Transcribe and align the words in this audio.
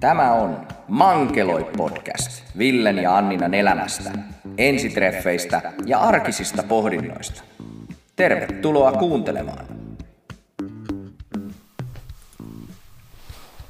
Tämä 0.00 0.32
on 0.32 0.66
Mankeloi 0.88 1.70
podcast 1.76 2.42
Villen 2.58 2.98
ja 2.98 3.16
Anninan 3.16 3.54
elämästä, 3.54 4.10
ensitreffeistä 4.58 5.72
ja 5.86 5.98
arkisista 6.00 6.62
pohdinnoista. 6.62 7.42
Tervetuloa 8.16 8.92
kuuntelemaan. 8.92 9.66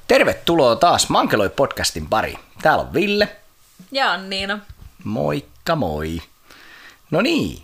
Tervetuloa 0.08 0.76
taas 0.76 1.08
Mankeloi 1.08 1.48
podcastin 1.48 2.06
pari. 2.06 2.34
Täällä 2.62 2.82
on 2.82 2.94
Ville. 2.94 3.28
Ja 3.92 4.12
Anniina. 4.12 4.58
Moikka 5.04 5.76
moi. 5.76 6.18
No 7.10 7.20
niin, 7.20 7.62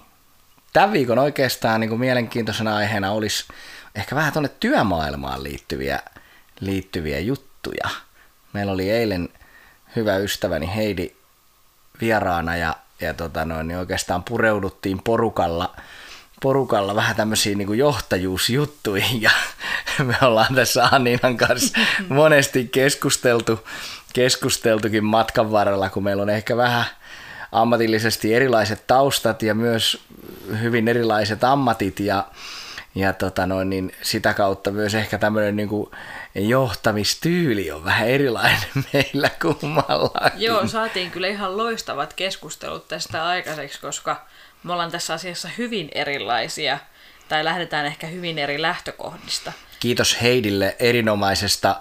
tämän 0.72 0.92
viikon 0.92 1.18
oikeastaan 1.18 1.80
niin 1.80 1.88
kuin 1.88 2.00
mielenkiintoisena 2.00 2.76
aiheena 2.76 3.12
olisi 3.12 3.44
ehkä 3.94 4.16
vähän 4.16 4.32
tuonne 4.32 4.50
työmaailmaan 4.60 5.42
liittyviä, 5.42 6.00
liittyviä 6.60 7.18
juttuja. 7.18 8.03
Meillä 8.54 8.72
oli 8.72 8.90
eilen 8.90 9.28
hyvä 9.96 10.16
ystäväni 10.16 10.70
Heidi 10.76 11.10
vieraana 12.00 12.56
ja, 12.56 12.76
ja 13.00 13.14
tota 13.14 13.44
noin, 13.44 13.68
niin 13.68 13.78
oikeastaan 13.78 14.22
pureuduttiin 14.22 15.02
porukalla, 15.02 15.76
porukalla 16.42 16.94
vähän 16.94 17.16
tämmöisiin 17.16 17.58
niin 17.58 17.78
johtajuusjuttuihin 17.78 19.22
ja 19.22 19.30
me 20.04 20.16
ollaan 20.22 20.54
tässä 20.54 20.88
Anninan 20.92 21.36
kanssa 21.36 21.78
monesti 22.08 22.68
keskusteltu, 22.68 23.60
keskusteltukin 24.12 25.04
matkan 25.04 25.50
varrella, 25.50 25.90
kun 25.90 26.04
meillä 26.04 26.22
on 26.22 26.30
ehkä 26.30 26.56
vähän 26.56 26.84
ammatillisesti 27.52 28.34
erilaiset 28.34 28.86
taustat 28.86 29.42
ja 29.42 29.54
myös 29.54 30.00
hyvin 30.60 30.88
erilaiset 30.88 31.44
ammatit 31.44 32.00
ja, 32.00 32.26
ja 32.94 33.12
tota 33.12 33.46
noin, 33.46 33.70
niin 33.70 33.92
sitä 34.02 34.34
kautta 34.34 34.70
myös 34.70 34.94
ehkä 34.94 35.18
tämmöinen 35.18 35.56
niin 35.56 35.68
johtamistyyli 36.34 37.70
on 37.70 37.84
vähän 37.84 38.08
erilainen 38.08 38.68
meillä 38.92 39.30
kummalla. 39.42 40.30
Joo, 40.36 40.66
saatiin 40.66 41.10
kyllä 41.10 41.28
ihan 41.28 41.56
loistavat 41.56 42.14
keskustelut 42.14 42.88
tästä 42.88 43.26
aikaiseksi, 43.26 43.80
koska 43.80 44.26
me 44.62 44.72
ollaan 44.72 44.90
tässä 44.90 45.14
asiassa 45.14 45.48
hyvin 45.58 45.88
erilaisia, 45.94 46.78
tai 47.28 47.44
lähdetään 47.44 47.86
ehkä 47.86 48.06
hyvin 48.06 48.38
eri 48.38 48.62
lähtökohdista. 48.62 49.52
Kiitos 49.80 50.22
Heidille 50.22 50.76
erinomaisesta, 50.78 51.80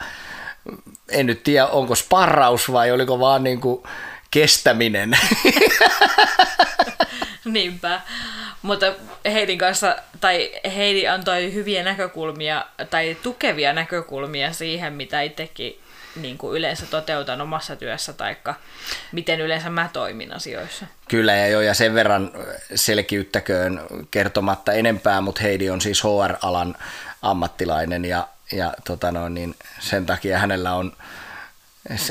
en 1.09 1.25
nyt 1.25 1.43
tiedä 1.43 1.67
onko 1.67 1.95
sparraus 1.95 2.71
vai 2.71 2.91
oliko 2.91 3.19
vaan 3.19 3.43
niin 3.43 3.61
kuin 3.61 3.83
kestäminen. 4.31 5.17
Niinpä. 7.45 8.01
Mutta 8.63 8.85
Heidin 9.25 9.57
kanssa, 9.57 9.95
tai 10.21 10.51
Heidi 10.75 11.07
antoi 11.07 11.53
hyviä 11.53 11.83
näkökulmia, 11.83 12.65
tai 12.89 13.17
tukevia 13.23 13.73
näkökulmia 13.73 14.53
siihen, 14.53 14.93
mitä 14.93 15.21
itsekin 15.21 15.79
niin 16.15 16.37
kuin 16.37 16.57
yleensä 16.57 16.85
toteutan 16.85 17.41
omassa 17.41 17.75
työssä, 17.75 18.13
tai 18.13 18.35
miten 19.11 19.41
yleensä 19.41 19.69
mä 19.69 19.89
toimin 19.93 20.33
asioissa. 20.33 20.85
Kyllä, 21.07 21.35
ja 21.35 21.47
jo, 21.47 21.61
ja 21.61 21.73
sen 21.73 21.93
verran 21.93 22.31
selkiyttäköön 22.75 23.81
kertomatta 24.11 24.73
enempää, 24.73 25.21
mutta 25.21 25.41
Heidi 25.41 25.69
on 25.69 25.81
siis 25.81 26.03
HR-alan 26.03 26.75
ammattilainen, 27.21 28.05
ja, 28.05 28.27
ja 28.51 28.73
tota 28.87 29.11
no, 29.11 29.29
niin 29.29 29.55
sen 29.79 30.05
takia 30.05 30.39
hänellä 30.39 30.73
on 30.73 30.93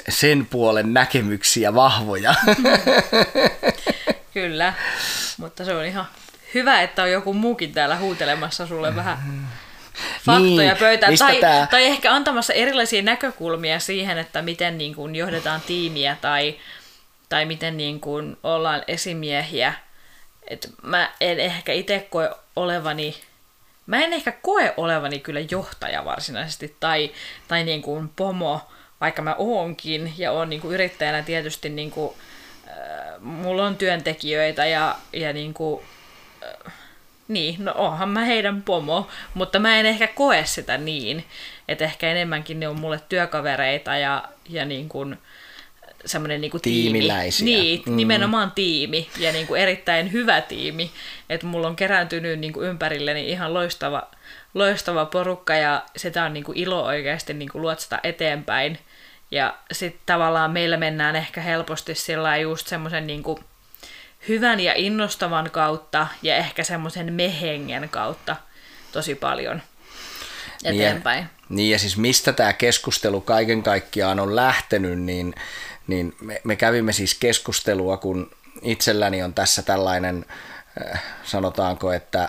sen 0.08 0.46
puolen 0.46 0.94
näkemyksiä 0.94 1.74
vahvoja. 1.74 2.34
Kyllä, 4.34 4.74
mutta 5.38 5.64
se 5.64 5.74
on 5.74 5.84
ihan 5.84 6.06
hyvä, 6.54 6.82
että 6.82 7.02
on 7.02 7.10
joku 7.10 7.34
muukin 7.34 7.72
täällä 7.72 7.96
huutelemassa 7.96 8.66
sulle 8.66 8.96
vähän 8.96 9.18
faktoja 10.24 10.72
niin, 10.72 10.76
pöytään. 10.76 11.18
Tai, 11.18 11.40
tai 11.70 11.84
ehkä 11.84 12.14
antamassa 12.14 12.52
erilaisia 12.52 13.02
näkökulmia 13.02 13.78
siihen, 13.80 14.18
että 14.18 14.42
miten 14.42 14.78
niin 14.78 14.94
kuin 14.94 15.14
johdetaan 15.14 15.60
tiimiä 15.66 16.16
tai, 16.20 16.54
tai 17.28 17.44
miten 17.44 17.76
niin 17.76 18.00
kuin 18.00 18.36
ollaan 18.42 18.82
esimiehiä. 18.88 19.72
Et 20.48 20.70
mä 20.82 21.10
en 21.20 21.40
ehkä 21.40 21.72
itse 21.72 22.06
koe 22.10 22.30
olevani, 22.56 23.16
mä 23.86 24.00
en 24.00 24.12
ehkä 24.12 24.32
koe 24.32 24.74
olevani 24.76 25.18
kyllä 25.18 25.40
johtaja 25.50 26.04
varsinaisesti 26.04 26.76
tai, 26.80 27.10
tai 27.48 27.64
niin 27.64 27.82
kuin 27.82 28.08
pomo, 28.08 28.60
vaikka 29.00 29.22
mä 29.22 29.34
oonkin 29.38 30.14
ja 30.18 30.32
oon 30.32 30.50
niin 30.50 30.60
kuin 30.60 30.74
yrittäjänä 30.74 31.22
tietysti 31.22 31.68
niin 31.68 31.90
kuin, 31.90 32.14
äh, 32.68 33.20
mulla 33.20 33.66
on 33.66 33.76
työntekijöitä 33.76 34.66
ja, 34.66 34.96
ja 35.12 35.32
niin 35.32 35.54
kuin, 35.54 35.82
äh, 35.82 36.01
niin, 37.32 37.64
no 37.64 37.72
onhan 37.76 38.08
mä 38.08 38.24
heidän 38.24 38.62
pomo, 38.62 39.08
mutta 39.34 39.58
mä 39.58 39.76
en 39.76 39.86
ehkä 39.86 40.06
koe 40.06 40.44
sitä 40.44 40.78
niin, 40.78 41.24
että 41.68 41.84
ehkä 41.84 42.10
enemmänkin 42.10 42.60
ne 42.60 42.68
on 42.68 42.80
mulle 42.80 43.00
työkavereita 43.08 43.96
ja, 43.96 44.24
ja 44.48 44.64
niin 44.64 44.88
kuin, 44.88 45.18
semmoinen 46.04 46.40
niin 46.40 46.50
kuin 46.50 46.60
Tiimiläisiä. 46.60 47.44
Tiimi. 47.44 47.62
Niin, 47.62 47.82
mm. 47.86 47.96
nimenomaan 47.96 48.52
tiimi 48.54 49.08
ja 49.18 49.32
niin 49.32 49.46
kuin 49.46 49.60
erittäin 49.60 50.12
hyvä 50.12 50.40
tiimi. 50.40 50.90
Että 51.30 51.46
mulla 51.46 51.66
on 51.66 51.76
kerääntynyt 51.76 52.38
niin 52.38 52.52
kuin 52.52 52.68
ympärilleni 52.68 53.30
ihan 53.30 53.54
loistava, 53.54 54.02
loistava 54.54 55.06
porukka 55.06 55.54
ja 55.54 55.82
sitä 55.96 56.24
on 56.24 56.32
niin 56.32 56.44
kuin 56.44 56.58
ilo 56.58 56.84
oikeasti 56.84 57.34
niin 57.34 57.48
kuin 57.48 57.62
luotsata 57.62 57.98
eteenpäin. 58.02 58.78
Ja 59.30 59.54
sitten 59.72 60.02
tavallaan 60.06 60.50
meillä 60.50 60.76
mennään 60.76 61.16
ehkä 61.16 61.40
helposti 61.40 61.94
sillä 61.94 62.36
just 62.36 62.66
semmoisen 62.66 63.06
niin 63.06 63.22
hyvän 64.28 64.60
ja 64.60 64.72
innostavan 64.76 65.50
kautta 65.50 66.06
ja 66.22 66.36
ehkä 66.36 66.64
semmoisen 66.64 67.12
mehengen 67.12 67.88
kautta 67.88 68.36
tosi 68.92 69.14
paljon 69.14 69.62
eteenpäin. 70.64 71.18
Niin 71.18 71.28
ja, 71.42 71.56
niin 71.56 71.70
ja 71.70 71.78
siis 71.78 71.96
mistä 71.96 72.32
tämä 72.32 72.52
keskustelu 72.52 73.20
kaiken 73.20 73.62
kaikkiaan 73.62 74.20
on 74.20 74.36
lähtenyt, 74.36 74.98
niin, 74.98 75.34
niin 75.86 76.14
me, 76.20 76.40
me 76.44 76.56
kävimme 76.56 76.92
siis 76.92 77.14
keskustelua, 77.14 77.96
kun 77.96 78.30
itselläni 78.62 79.22
on 79.22 79.34
tässä 79.34 79.62
tällainen, 79.62 80.24
äh, 80.92 81.02
sanotaanko, 81.24 81.92
että 81.92 82.28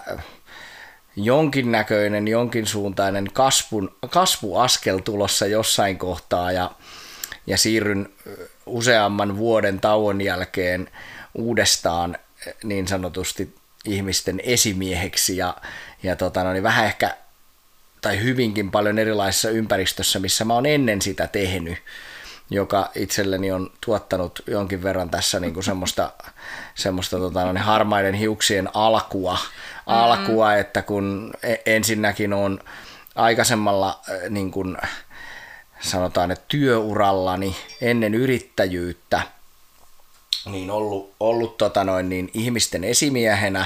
jonkinnäköinen, 1.15 2.27
jonkin 2.27 2.67
suuntainen 2.67 3.27
kasvun, 3.33 3.95
kasvuaskel 4.09 4.97
tulossa 4.97 5.47
jossain 5.47 5.97
kohtaa 5.97 6.51
ja 6.51 6.71
ja 7.47 7.57
siirryn 7.57 8.09
useamman 8.65 9.37
vuoden 9.37 9.79
tauon 9.79 10.21
jälkeen 10.21 10.89
uudestaan 11.35 12.17
niin 12.63 12.87
sanotusti 12.87 13.55
ihmisten 13.85 14.41
esimieheksi 14.43 15.37
ja, 15.37 15.57
ja 16.03 16.15
tota, 16.15 16.43
no 16.43 16.53
niin 16.53 16.63
vähän 16.63 16.85
ehkä 16.85 17.17
tai 18.01 18.23
hyvinkin 18.23 18.71
paljon 18.71 18.99
erilaisessa 18.99 19.49
ympäristössä, 19.49 20.19
missä 20.19 20.45
mä 20.45 20.53
oon 20.53 20.65
ennen 20.65 21.01
sitä 21.01 21.27
tehnyt, 21.27 21.77
joka 22.49 22.91
itselleni 22.95 23.51
on 23.51 23.71
tuottanut 23.85 24.43
jonkin 24.47 24.83
verran 24.83 25.09
tässä 25.09 25.39
niin 25.39 25.53
kuin 25.53 25.63
semmoista, 25.63 26.13
semmoista 26.75 27.17
tota, 27.17 27.45
no 27.45 27.53
niin 27.53 27.63
harmaiden 27.63 28.13
hiuksien 28.13 28.69
alkua, 28.73 29.33
mm-hmm. 29.33 29.81
alkua, 29.85 30.55
että 30.55 30.81
kun 30.81 31.33
e, 31.43 31.55
ensinnäkin 31.65 32.33
on 32.33 32.59
aikaisemmalla 33.15 34.01
niin 34.29 34.51
kuin, 34.51 34.77
sanotaan, 35.79 36.31
että 36.31 36.45
työurallani 36.47 37.55
ennen 37.81 38.13
yrittäjyyttä 38.13 39.21
niin 40.45 40.71
ollut, 40.71 41.13
ollut 41.19 41.57
tota 41.57 41.83
noin, 41.83 42.09
niin 42.09 42.29
ihmisten 42.33 42.83
esimiehenä, 42.83 43.65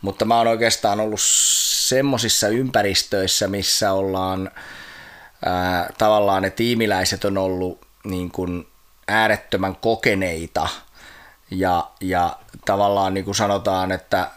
mutta 0.00 0.24
mä 0.24 0.38
oon 0.38 0.46
oikeastaan 0.46 1.00
ollut 1.00 1.20
semmoisissa 1.22 2.48
ympäristöissä, 2.48 3.48
missä 3.48 3.92
ollaan 3.92 4.50
ää, 5.44 5.90
tavallaan 5.98 6.42
ne 6.42 6.50
tiimiläiset 6.50 7.24
on 7.24 7.38
ollut 7.38 7.86
niin 8.04 8.30
kuin 8.30 8.68
äärettömän 9.08 9.76
kokeneita. 9.76 10.68
Ja, 11.50 11.90
ja 12.00 12.36
tavallaan 12.64 13.14
niin 13.14 13.24
kuin 13.24 13.34
sanotaan, 13.34 13.92
että 13.92 14.30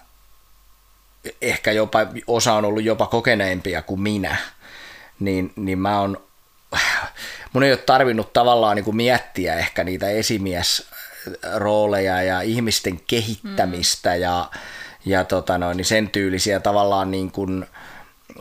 ehkä 1.42 1.72
jopa 1.72 2.00
osa 2.28 2.54
on 2.54 2.66
ollut 2.66 2.84
jopa 2.84 3.08
kokeneimpia 3.08 3.82
kuin 3.82 4.02
minä, 4.02 4.38
niin, 5.20 5.54
niin 5.56 5.80
mä 5.80 6.00
oon 6.00 6.26
mun 7.54 7.64
ei 7.64 7.72
ole 7.72 7.78
tarvinnut 7.78 8.34
tavallaan 8.34 8.76
niin 8.76 8.84
kuin 8.84 8.96
miettiä 8.96 9.56
ehkä 9.56 9.84
niitä 9.84 10.10
esimiesrooleja 11.28 12.24
ja 12.24 12.42
ihmisten 12.42 13.00
kehittämistä 13.08 14.10
mm. 14.16 14.22
ja, 14.22 14.50
ja 15.06 15.24
tota 15.24 15.58
noin, 15.58 15.78
niin 15.78 15.86
sen 15.86 16.10
tyylisiä 16.10 16.60
tavallaan 16.60 17.12
niin, 17.12 17.32
kuin, 17.32 17.66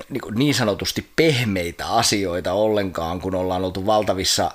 niin, 0.09 0.21
kuin 0.21 0.35
niin 0.35 0.55
sanotusti 0.55 1.11
pehmeitä 1.17 1.87
asioita 1.87 2.53
ollenkaan, 2.53 3.21
kun 3.21 3.35
ollaan 3.35 3.65
oltu 3.65 3.87
valtavissa 3.87 4.51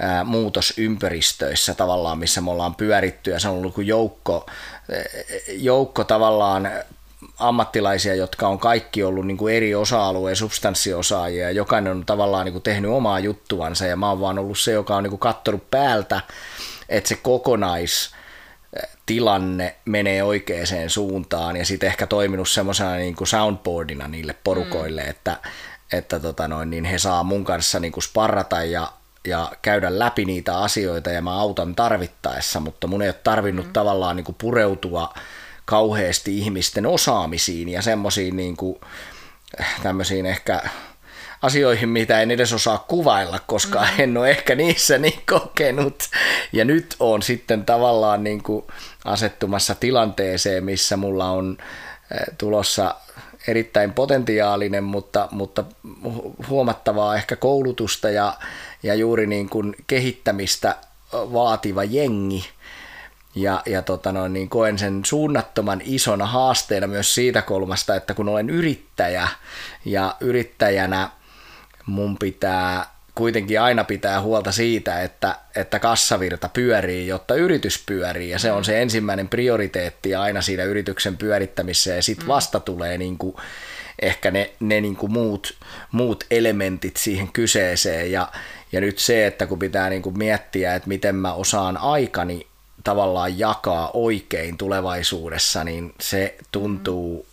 ää, 0.00 0.24
muutosympäristöissä 0.24 1.74
tavallaan, 1.74 2.18
missä 2.18 2.40
me 2.40 2.50
ollaan 2.50 2.74
pyöritty 2.74 3.30
ja 3.30 3.40
se 3.40 3.48
on 3.48 3.54
ollut 3.54 3.74
kuin 3.74 3.86
joukko, 3.86 4.46
joukko 5.48 6.04
tavallaan 6.04 6.70
ammattilaisia, 7.38 8.14
jotka 8.14 8.48
on 8.48 8.58
kaikki 8.58 9.02
ollut 9.02 9.26
niin 9.26 9.36
kuin 9.36 9.54
eri 9.54 9.74
osa-alueen 9.74 10.36
substanssiosaajia 10.36 11.44
ja 11.44 11.50
jokainen 11.50 11.92
on 11.92 12.06
tavallaan 12.06 12.44
niin 12.44 12.52
kuin 12.52 12.62
tehnyt 12.62 12.90
omaa 12.90 13.20
juttuansa 13.20 13.86
ja 13.86 13.96
mä 13.96 14.08
oon 14.08 14.20
vaan 14.20 14.38
ollut 14.38 14.58
se, 14.58 14.72
joka 14.72 14.96
on 14.96 15.02
niin 15.02 15.10
kuin 15.10 15.20
kattonut 15.20 15.70
päältä, 15.70 16.20
että 16.88 17.08
se 17.08 17.14
kokonais 17.14 18.14
tilanne 19.06 19.76
menee 19.84 20.22
oikeaan 20.22 20.90
suuntaan 20.90 21.56
ja 21.56 21.64
sitten 21.64 21.86
ehkä 21.86 22.06
toiminut 22.06 22.48
semmoisena 22.48 22.94
niin 22.94 23.16
kuin 23.16 23.28
soundboardina 23.28 24.08
niille 24.08 24.34
porukoille, 24.44 25.02
mm. 25.02 25.10
että, 25.10 25.36
että 25.92 26.20
tota 26.20 26.48
noin, 26.48 26.70
niin 26.70 26.84
he 26.84 26.98
saa 26.98 27.22
mun 27.22 27.44
kanssa 27.44 27.80
niin 27.80 27.92
kuin 27.92 28.04
sparrata 28.04 28.64
ja 28.64 28.92
ja 29.26 29.52
käydä 29.62 29.98
läpi 29.98 30.24
niitä 30.24 30.58
asioita 30.58 31.10
ja 31.10 31.22
mä 31.22 31.32
autan 31.32 31.74
tarvittaessa, 31.74 32.60
mutta 32.60 32.86
mun 32.86 33.02
ei 33.02 33.08
ole 33.08 33.20
tarvinnut 33.24 33.66
mm. 33.66 33.72
tavallaan 33.72 34.16
niin 34.16 34.24
kuin 34.24 34.36
pureutua 34.40 35.14
kauheasti 35.64 36.38
ihmisten 36.38 36.86
osaamisiin 36.86 37.68
ja 37.68 37.82
semmoisiin 37.82 38.36
niin 38.36 38.56
kuin, 38.56 38.80
tämmöisiin 39.82 40.26
ehkä 40.26 40.62
asioihin, 41.44 41.88
mitä 41.88 42.20
en 42.20 42.30
edes 42.30 42.52
osaa 42.52 42.84
kuvailla, 42.88 43.38
koska 43.46 43.80
mm. 43.80 43.88
en 43.98 44.16
ole 44.16 44.30
ehkä 44.30 44.54
niissä 44.54 44.98
niin 44.98 45.22
kokenut. 45.30 46.02
Ja 46.52 46.64
nyt 46.64 46.96
on 47.00 47.22
sitten 47.22 47.64
tavallaan 47.64 48.24
niin 48.24 48.42
kuin 48.42 48.64
asettumassa 49.04 49.74
tilanteeseen, 49.74 50.64
missä 50.64 50.96
mulla 50.96 51.30
on 51.30 51.56
eh, 52.10 52.20
tulossa 52.38 52.94
erittäin 53.48 53.92
potentiaalinen, 53.92 54.84
mutta, 54.84 55.28
mutta 55.30 55.64
huomattavaa 56.48 57.16
ehkä 57.16 57.36
koulutusta 57.36 58.10
ja, 58.10 58.34
ja 58.82 58.94
juuri 58.94 59.26
niin 59.26 59.48
kuin 59.48 59.76
kehittämistä 59.86 60.76
vaativa 61.12 61.84
jengi. 61.84 62.44
Ja, 63.34 63.62
ja 63.66 63.82
tota 63.82 64.12
noin, 64.12 64.32
niin 64.32 64.48
koen 64.48 64.78
sen 64.78 65.04
suunnattoman 65.04 65.82
isona 65.84 66.26
haasteena 66.26 66.86
myös 66.86 67.14
siitä 67.14 67.42
kolmasta, 67.42 67.96
että 67.96 68.14
kun 68.14 68.28
olen 68.28 68.50
yrittäjä 68.50 69.28
ja 69.84 70.16
yrittäjänä 70.20 71.10
mun 71.86 72.18
pitää 72.18 72.94
kuitenkin 73.14 73.60
aina 73.60 73.84
pitää 73.84 74.20
huolta 74.20 74.52
siitä, 74.52 75.02
että, 75.02 75.38
että 75.56 75.78
kassavirta 75.78 76.48
pyörii, 76.48 77.06
jotta 77.06 77.34
yritys 77.34 77.82
pyörii. 77.86 78.30
Ja 78.30 78.38
se 78.38 78.52
on 78.52 78.64
se 78.64 78.82
ensimmäinen 78.82 79.28
prioriteetti 79.28 80.14
aina 80.14 80.42
siinä 80.42 80.64
yrityksen 80.64 81.16
pyörittämisessä. 81.16 81.94
Ja 81.94 82.02
sitten 82.02 82.26
mm. 82.26 82.28
vasta 82.28 82.60
tulee 82.60 82.98
niin 82.98 83.18
kuin 83.18 83.36
ehkä 84.02 84.30
ne, 84.30 84.50
ne 84.60 84.80
niin 84.80 84.96
kuin 84.96 85.12
muut, 85.12 85.54
muut 85.92 86.24
elementit 86.30 86.96
siihen 86.96 87.28
kyseeseen. 87.32 88.12
Ja, 88.12 88.28
ja 88.72 88.80
nyt 88.80 88.98
se, 88.98 89.26
että 89.26 89.46
kun 89.46 89.58
pitää 89.58 89.90
niin 89.90 90.02
kuin 90.02 90.18
miettiä, 90.18 90.74
että 90.74 90.88
miten 90.88 91.14
mä 91.14 91.32
osaan 91.32 91.76
aikani 91.76 92.46
tavallaan 92.84 93.38
jakaa 93.38 93.90
oikein 93.94 94.58
tulevaisuudessa, 94.58 95.64
niin 95.64 95.94
se 96.00 96.36
tuntuu 96.52 97.26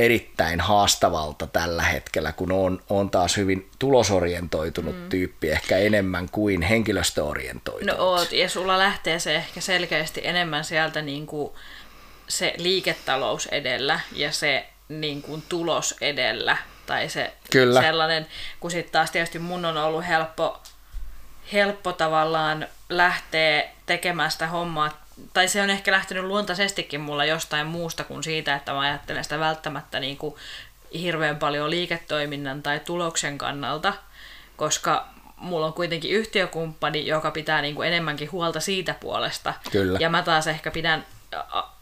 erittäin 0.00 0.60
haastavalta 0.60 1.46
tällä 1.46 1.82
hetkellä, 1.82 2.32
kun 2.32 2.52
on, 2.52 2.82
on 2.90 3.10
taas 3.10 3.36
hyvin 3.36 3.70
tulosorientoitunut 3.78 4.96
mm. 4.96 5.08
tyyppi, 5.08 5.50
ehkä 5.50 5.78
enemmän 5.78 6.28
kuin 6.28 6.62
henkilöstöorientoitunut. 6.62 7.98
No 7.98 8.04
oot, 8.04 8.32
ja 8.32 8.48
sulla 8.48 8.78
lähtee 8.78 9.18
se 9.18 9.36
ehkä 9.36 9.60
selkeästi 9.60 10.20
enemmän 10.24 10.64
sieltä 10.64 11.02
niin 11.02 11.26
kuin 11.26 11.52
se 12.28 12.54
liiketalous 12.56 13.46
edellä 13.46 14.00
ja 14.12 14.32
se 14.32 14.66
niin 14.88 15.22
kuin 15.22 15.42
tulos 15.48 15.94
edellä, 16.00 16.56
tai 16.86 17.08
se 17.08 17.32
Kyllä. 17.50 17.80
sellainen, 17.80 18.26
kun 18.60 18.70
sitten 18.70 18.92
taas 18.92 19.10
tietysti 19.10 19.38
mun 19.38 19.64
on 19.64 19.76
ollut 19.76 20.06
helppo, 20.06 20.62
helppo 21.52 21.92
tavallaan 21.92 22.68
lähteä 22.88 23.64
tekemään 23.86 24.30
sitä 24.30 24.46
hommaa 24.46 24.99
tai 25.32 25.48
se 25.48 25.62
on 25.62 25.70
ehkä 25.70 25.92
lähtenyt 25.92 26.24
luontaisestikin 26.24 27.00
mulla 27.00 27.24
jostain 27.24 27.66
muusta 27.66 28.04
kuin 28.04 28.22
siitä, 28.22 28.54
että 28.54 28.72
mä 28.72 28.80
ajattelen 28.80 29.24
sitä 29.24 29.38
välttämättä 29.38 30.00
niin 30.00 30.16
kuin 30.16 30.34
hirveän 30.94 31.36
paljon 31.36 31.70
liiketoiminnan 31.70 32.62
tai 32.62 32.80
tuloksen 32.80 33.38
kannalta, 33.38 33.92
koska 34.56 35.08
mulla 35.36 35.66
on 35.66 35.72
kuitenkin 35.72 36.10
yhtiökumppani, 36.10 37.06
joka 37.06 37.30
pitää 37.30 37.62
niin 37.62 37.74
kuin 37.74 37.88
enemmänkin 37.88 38.32
huolta 38.32 38.60
siitä 38.60 38.94
puolesta. 39.00 39.54
Kyllä. 39.70 39.98
Ja 40.00 40.08
mä 40.08 40.22
taas 40.22 40.46
ehkä 40.46 40.70
pidän 40.70 41.04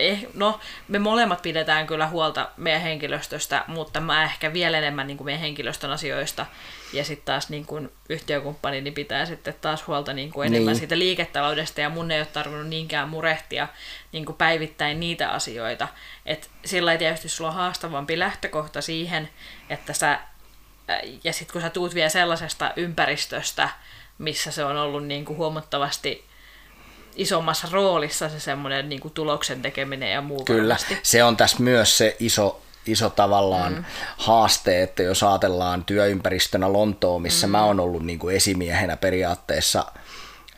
eh, 0.01 0.27
no, 0.35 0.61
me 0.89 0.99
molemmat 0.99 1.43
pidetään 1.43 1.87
kyllä 1.87 2.09
huolta 2.09 2.51
meidän 2.57 2.83
henkilöstöstä, 2.83 3.65
mutta 3.67 4.01
mä 4.01 4.25
ehkä 4.25 4.53
vielä 4.53 4.79
enemmän 4.79 5.07
niin 5.07 5.17
kuin 5.17 5.25
meidän 5.25 5.41
henkilöstön 5.41 5.91
asioista. 5.91 6.47
Ja 6.93 7.05
sitten 7.05 7.27
taas 7.27 7.49
niin 7.49 7.67
kuin 7.67 7.93
yhtiökumppani 8.09 8.81
niin 8.81 8.95
pitää 8.95 9.27
sitten 9.27 9.55
taas 9.61 9.87
huolta 9.87 10.13
niin 10.13 10.33
kuin 10.33 10.47
enemmän 10.47 10.73
niin. 10.73 10.79
siitä 10.79 10.99
liiketaloudesta, 10.99 11.81
ja 11.81 11.89
mun 11.89 12.11
ei 12.11 12.21
ole 12.21 12.27
tarvinnut 12.27 12.69
niinkään 12.69 13.09
murehtia 13.09 13.69
niin 14.13 14.25
kuin 14.25 14.37
päivittäin 14.37 15.01
niitä 15.01 15.31
asioita. 15.31 15.89
Et 16.27 16.51
sillä 16.65 16.93
ei 16.93 16.99
tietysti 16.99 17.29
sulla 17.29 17.51
on 17.51 17.57
haastavampi 17.57 18.19
lähtökohta 18.19 18.81
siihen, 18.81 19.29
että 19.71 19.93
sä, 19.93 20.21
ja 21.25 21.33
sitten 21.33 21.53
kun 21.53 21.63
sä 21.63 21.71
tuut 21.71 21.95
vielä 21.95 22.09
sellaisesta 22.09 22.73
ympäristöstä, 22.77 23.69
missä 24.19 24.51
se 24.51 24.65
on 24.65 24.77
ollut 24.77 25.07
niin 25.07 25.25
kuin 25.25 25.37
huomattavasti 25.37 26.28
isommassa 27.19 27.69
roolissa 27.73 28.29
se 28.29 28.41
semmoinen 28.41 28.89
niin 28.89 29.01
kuin 29.01 29.15
tuloksen 29.15 29.63
tekeminen 29.63 30.13
ja 30.13 30.21
muu. 30.21 30.45
Kyllä, 30.45 30.75
varmasti. 30.75 30.99
se 31.03 31.25
on 31.25 31.37
tässä 31.37 31.63
myös 31.63 31.99
se 31.99 32.17
iso, 32.21 32.63
iso 32.87 33.11
tavallaan 33.11 33.75
mm. 33.75 33.85
haaste, 34.17 34.83
että 34.83 35.03
jos 35.03 35.23
ajatellaan 35.23 35.85
työympäristönä 35.85 36.73
Lontoa, 36.73 37.19
missä 37.19 37.47
mm. 37.47 37.51
mä 37.51 37.65
oon 37.65 37.81
ollut 37.81 38.03
niin 38.03 38.19
kuin 38.19 38.37
esimiehenä 38.37 38.97
periaatteessa, 38.97 39.93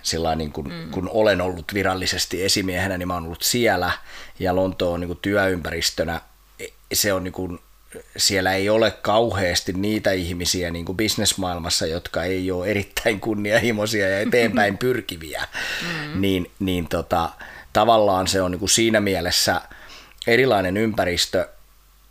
sillä 0.02 0.34
niin 0.34 0.52
kuin, 0.52 0.72
mm. 0.72 0.90
kun 0.90 1.10
olen 1.12 1.40
ollut 1.40 1.74
virallisesti 1.74 2.44
esimiehenä, 2.44 2.98
niin 2.98 3.08
mä 3.08 3.14
oon 3.14 3.24
ollut 3.24 3.42
siellä, 3.42 3.92
ja 4.38 4.56
Lonto 4.56 4.92
on 4.92 5.00
niin 5.00 5.08
kuin 5.08 5.18
työympäristönä, 5.22 6.20
e, 6.60 6.66
se 6.92 7.12
on 7.12 7.24
niin 7.24 7.32
kuin 7.32 7.58
siellä 8.16 8.52
ei 8.52 8.69
ole 8.69 8.90
kauheasti 8.90 9.72
niitä 9.72 10.12
ihmisiä 10.12 10.70
niin 10.70 10.84
kuin 10.84 10.96
bisnesmaailmassa, 10.96 11.87
jotka 11.87 12.25
ei 12.25 12.50
ole 12.50 12.66
erittäin 12.66 13.20
kunnianhimoisia 13.20 14.08
ja 14.08 14.20
eteenpäin 14.20 14.78
pyrkiviä, 14.84 15.44
mm. 15.82 16.20
niin, 16.20 16.50
niin 16.58 16.88
tota, 16.88 17.31
tavallaan 17.72 18.28
se 18.28 18.42
on 18.42 18.50
niin 18.50 18.58
kuin 18.58 18.69
siinä 18.69 19.00
mielessä 19.00 19.60
erilainen 20.26 20.76
ympäristö 20.76 21.48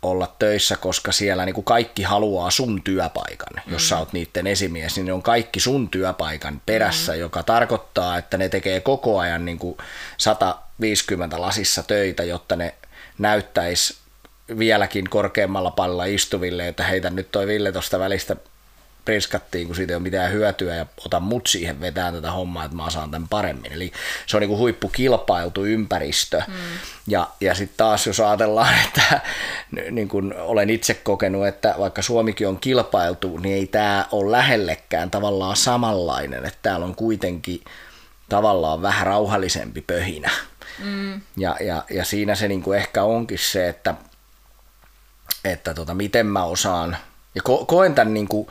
olla 0.02 0.34
töissä, 0.38 0.76
koska 0.76 1.12
siellä 1.12 1.44
niin 1.44 1.54
kuin 1.54 1.64
kaikki 1.64 2.02
haluaa 2.02 2.50
sun 2.50 2.82
työpaikan. 2.82 3.62
Mm. 3.66 3.72
Jos 3.72 3.88
sä 3.88 3.98
oot 3.98 4.12
niiden 4.12 4.46
esimies, 4.46 4.96
niin 4.96 5.06
ne 5.06 5.12
on 5.12 5.22
kaikki 5.22 5.60
sun 5.60 5.88
työpaikan 5.88 6.62
perässä, 6.66 7.12
mm. 7.12 7.18
joka 7.18 7.42
tarkoittaa, 7.42 8.18
että 8.18 8.38
ne 8.38 8.48
tekee 8.48 8.80
koko 8.80 9.18
ajan 9.18 9.44
niin 9.44 9.58
kuin 9.58 9.76
150 10.16 11.40
lasissa 11.40 11.82
töitä, 11.82 12.24
jotta 12.24 12.56
ne 12.56 12.74
näyttäisi 13.18 13.99
vieläkin 14.58 15.10
korkeammalla 15.10 15.70
pallilla 15.70 16.04
istuville, 16.04 16.68
että 16.68 16.84
heitä 16.84 17.10
nyt 17.10 17.32
toi 17.32 17.46
Ville 17.46 17.72
tuosta 17.72 17.98
välistä 17.98 18.36
priskattiin, 19.04 19.66
kun 19.66 19.76
siitä 19.76 19.92
ei 19.92 19.94
ole 19.94 20.02
mitään 20.02 20.32
hyötyä 20.32 20.74
ja 20.74 20.86
ota 21.06 21.20
mut 21.20 21.46
siihen 21.46 21.80
vetään 21.80 22.14
tätä 22.14 22.30
hommaa, 22.30 22.64
että 22.64 22.76
mä 22.76 22.90
saan 22.90 23.10
tämän 23.10 23.28
paremmin. 23.28 23.72
Eli 23.72 23.92
se 24.26 24.36
on 24.36 24.40
niin 24.40 24.48
kuin 24.48 24.58
huippukilpailtu 24.58 25.64
ympäristö. 25.64 26.42
Mm. 26.48 26.54
Ja, 27.06 27.28
ja 27.40 27.54
sitten 27.54 27.76
taas 27.76 28.06
jos 28.06 28.20
ajatellaan, 28.20 28.74
että 28.84 29.20
niin 29.90 30.08
kuin 30.08 30.34
olen 30.38 30.70
itse 30.70 30.94
kokenut, 30.94 31.46
että 31.46 31.74
vaikka 31.78 32.02
Suomikin 32.02 32.48
on 32.48 32.60
kilpailtu, 32.60 33.38
niin 33.38 33.56
ei 33.56 33.66
tämä 33.66 34.06
ole 34.12 34.30
lähellekään 34.30 35.10
tavallaan 35.10 35.56
samanlainen, 35.56 36.46
että 36.46 36.58
täällä 36.62 36.86
on 36.86 36.94
kuitenkin 36.94 37.60
tavallaan 38.28 38.82
vähän 38.82 39.06
rauhallisempi 39.06 39.80
pöhinä. 39.80 40.30
Mm. 40.84 41.20
Ja, 41.36 41.56
ja, 41.60 41.84
ja 41.90 42.04
siinä 42.04 42.34
se 42.34 42.48
niin 42.48 42.62
kuin 42.62 42.78
ehkä 42.78 43.04
onkin 43.04 43.38
se, 43.38 43.68
että 43.68 43.94
että 45.44 45.74
tota, 45.74 45.94
miten 45.94 46.26
mä 46.26 46.44
osaan, 46.44 46.96
ja 47.34 47.42
ko- 47.48 47.64
koen 47.66 47.94
tämän 47.94 48.14
niin 48.14 48.28
kuin 48.28 48.48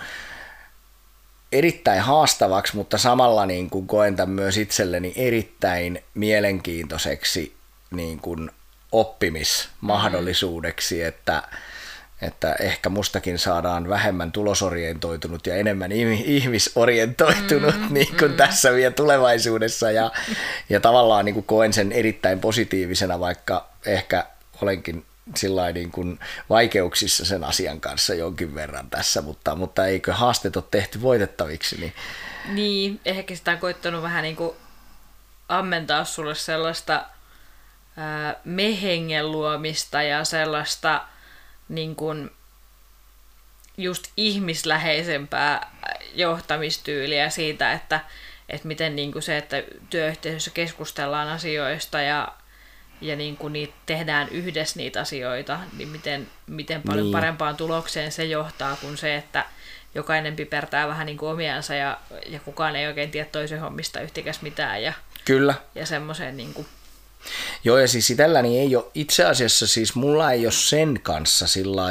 erittäin 1.51 2.01
haastavaksi, 2.01 2.75
mutta 2.75 2.97
samalla 2.97 3.45
niin 3.45 3.69
kuin 3.69 3.87
koen 3.87 4.15
tämän 4.15 4.35
myös 4.35 4.57
itselleni 4.57 5.13
erittäin 5.15 6.03
mielenkiintoiseksi 6.13 7.55
niin 7.91 8.19
kuin 8.19 8.51
oppimismahdollisuudeksi, 8.91 10.95
mm. 10.95 11.07
että, 11.07 11.43
että 12.21 12.55
ehkä 12.59 12.89
mustakin 12.89 13.39
saadaan 13.39 13.89
vähemmän 13.89 14.31
tulosorientoitunut 14.31 15.47
ja 15.47 15.55
enemmän 15.55 15.91
ihmisorientoitunut 15.91 17.75
mm, 17.75 17.93
niin 17.93 18.17
kuin 18.19 18.31
mm. 18.31 18.37
tässä 18.37 18.73
vielä 18.73 18.93
tulevaisuudessa 18.93 19.91
ja, 19.91 20.11
ja 20.69 20.79
tavallaan 20.79 21.25
niin 21.25 21.33
kuin 21.33 21.45
koen 21.45 21.73
sen 21.73 21.91
erittäin 21.91 22.39
positiivisena, 22.39 23.19
vaikka 23.19 23.69
ehkä 23.85 24.25
olenkin 24.61 25.05
sillä 25.35 25.71
niin 25.71 25.91
kuin 25.91 26.19
vaikeuksissa 26.49 27.25
sen 27.25 27.43
asian 27.43 27.81
kanssa 27.81 28.13
jonkin 28.13 28.55
verran 28.55 28.89
tässä, 28.89 29.21
mutta, 29.21 29.55
mutta 29.55 29.85
eikö 29.85 30.13
haasteet 30.13 30.55
ole 30.55 30.63
tehty 30.71 31.01
voitettaviksi? 31.01 31.77
Niin, 31.79 31.93
niin 32.53 32.99
ehkä 33.05 33.35
sitä 33.35 33.51
on 33.51 33.57
koittanut 33.57 34.03
vähän 34.03 34.23
niin 34.23 34.35
kuin 34.35 34.55
ammentaa 35.49 36.03
sulle 36.03 36.35
sellaista 36.35 37.05
ää, 37.97 38.35
mehengen 38.43 39.31
luomista 39.31 40.03
ja 40.03 40.23
sellaista 40.23 41.05
niin 41.69 41.95
kuin 41.95 42.31
just 43.77 44.07
ihmisläheisempää 44.17 45.71
johtamistyyliä 46.13 47.29
siitä, 47.29 47.73
että, 47.73 47.99
että 48.49 48.67
miten 48.67 48.95
niin 48.95 49.11
kuin 49.11 49.23
se, 49.23 49.37
että 49.37 49.63
työyhteisössä 49.89 50.51
keskustellaan 50.51 51.27
asioista 51.27 52.01
ja 52.01 52.33
ja 53.01 53.15
niin 53.15 53.37
kuin 53.37 53.53
niitä 53.53 53.73
tehdään 53.85 54.29
yhdessä 54.29 54.79
niitä 54.79 55.01
asioita, 55.01 55.59
niin 55.77 55.89
miten, 55.89 56.27
miten 56.47 56.81
paljon 56.81 57.05
niin. 57.05 57.11
parempaan 57.11 57.55
tulokseen 57.55 58.11
se 58.11 58.25
johtaa 58.25 58.75
kuin 58.75 58.97
se, 58.97 59.15
että 59.15 59.45
jokainen 59.95 60.35
pipertää 60.35 60.87
vähän 60.87 61.05
niin 61.05 61.17
kuin 61.17 61.31
omiansa 61.31 61.75
ja, 61.75 61.97
ja 62.27 62.39
kukaan 62.39 62.75
ei 62.75 62.87
oikein 62.87 63.11
tiedä 63.11 63.29
toisen 63.31 63.59
hommista 63.59 64.01
yhtikäs 64.01 64.41
mitään. 64.41 64.83
Ja, 64.83 64.93
Kyllä. 65.25 65.53
Ja 65.75 65.85
semmoiseen 65.85 66.37
niin 66.37 66.53
kuin... 66.53 66.67
Joo, 67.63 67.77
ja 67.77 67.87
siis 67.87 68.09
itselläni 68.09 68.59
ei 68.59 68.75
ole, 68.75 68.85
itse 68.93 69.25
asiassa 69.25 69.67
siis 69.67 69.95
mulla 69.95 70.31
ei 70.31 70.45
ole 70.45 70.51
sen 70.51 70.99
kanssa 71.03 71.47
sillä 71.47 71.81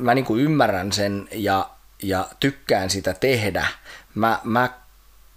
mä 0.00 0.14
niin 0.14 0.24
kuin 0.24 0.40
ymmärrän 0.40 0.92
sen 0.92 1.28
ja, 1.32 1.70
ja 2.02 2.28
tykkään 2.40 2.90
sitä 2.90 3.14
tehdä. 3.14 3.66
Mä, 4.14 4.40
mä 4.44 4.70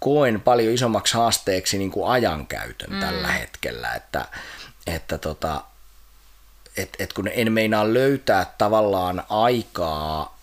koen 0.02 0.40
paljon 0.40 0.74
isommaksi 0.74 1.14
haasteeksi 1.14 1.78
niin 1.78 1.90
kuin 1.90 2.10
ajankäytön 2.10 2.92
mm. 2.92 3.00
tällä 3.00 3.28
hetkellä, 3.28 3.94
että, 3.94 4.24
että 4.86 5.18
tota, 5.18 5.64
et, 6.76 6.96
et 6.98 7.12
kun 7.12 7.28
en 7.28 7.52
meinaa 7.52 7.94
löytää 7.94 8.54
tavallaan 8.58 9.22
aikaa 9.28 10.38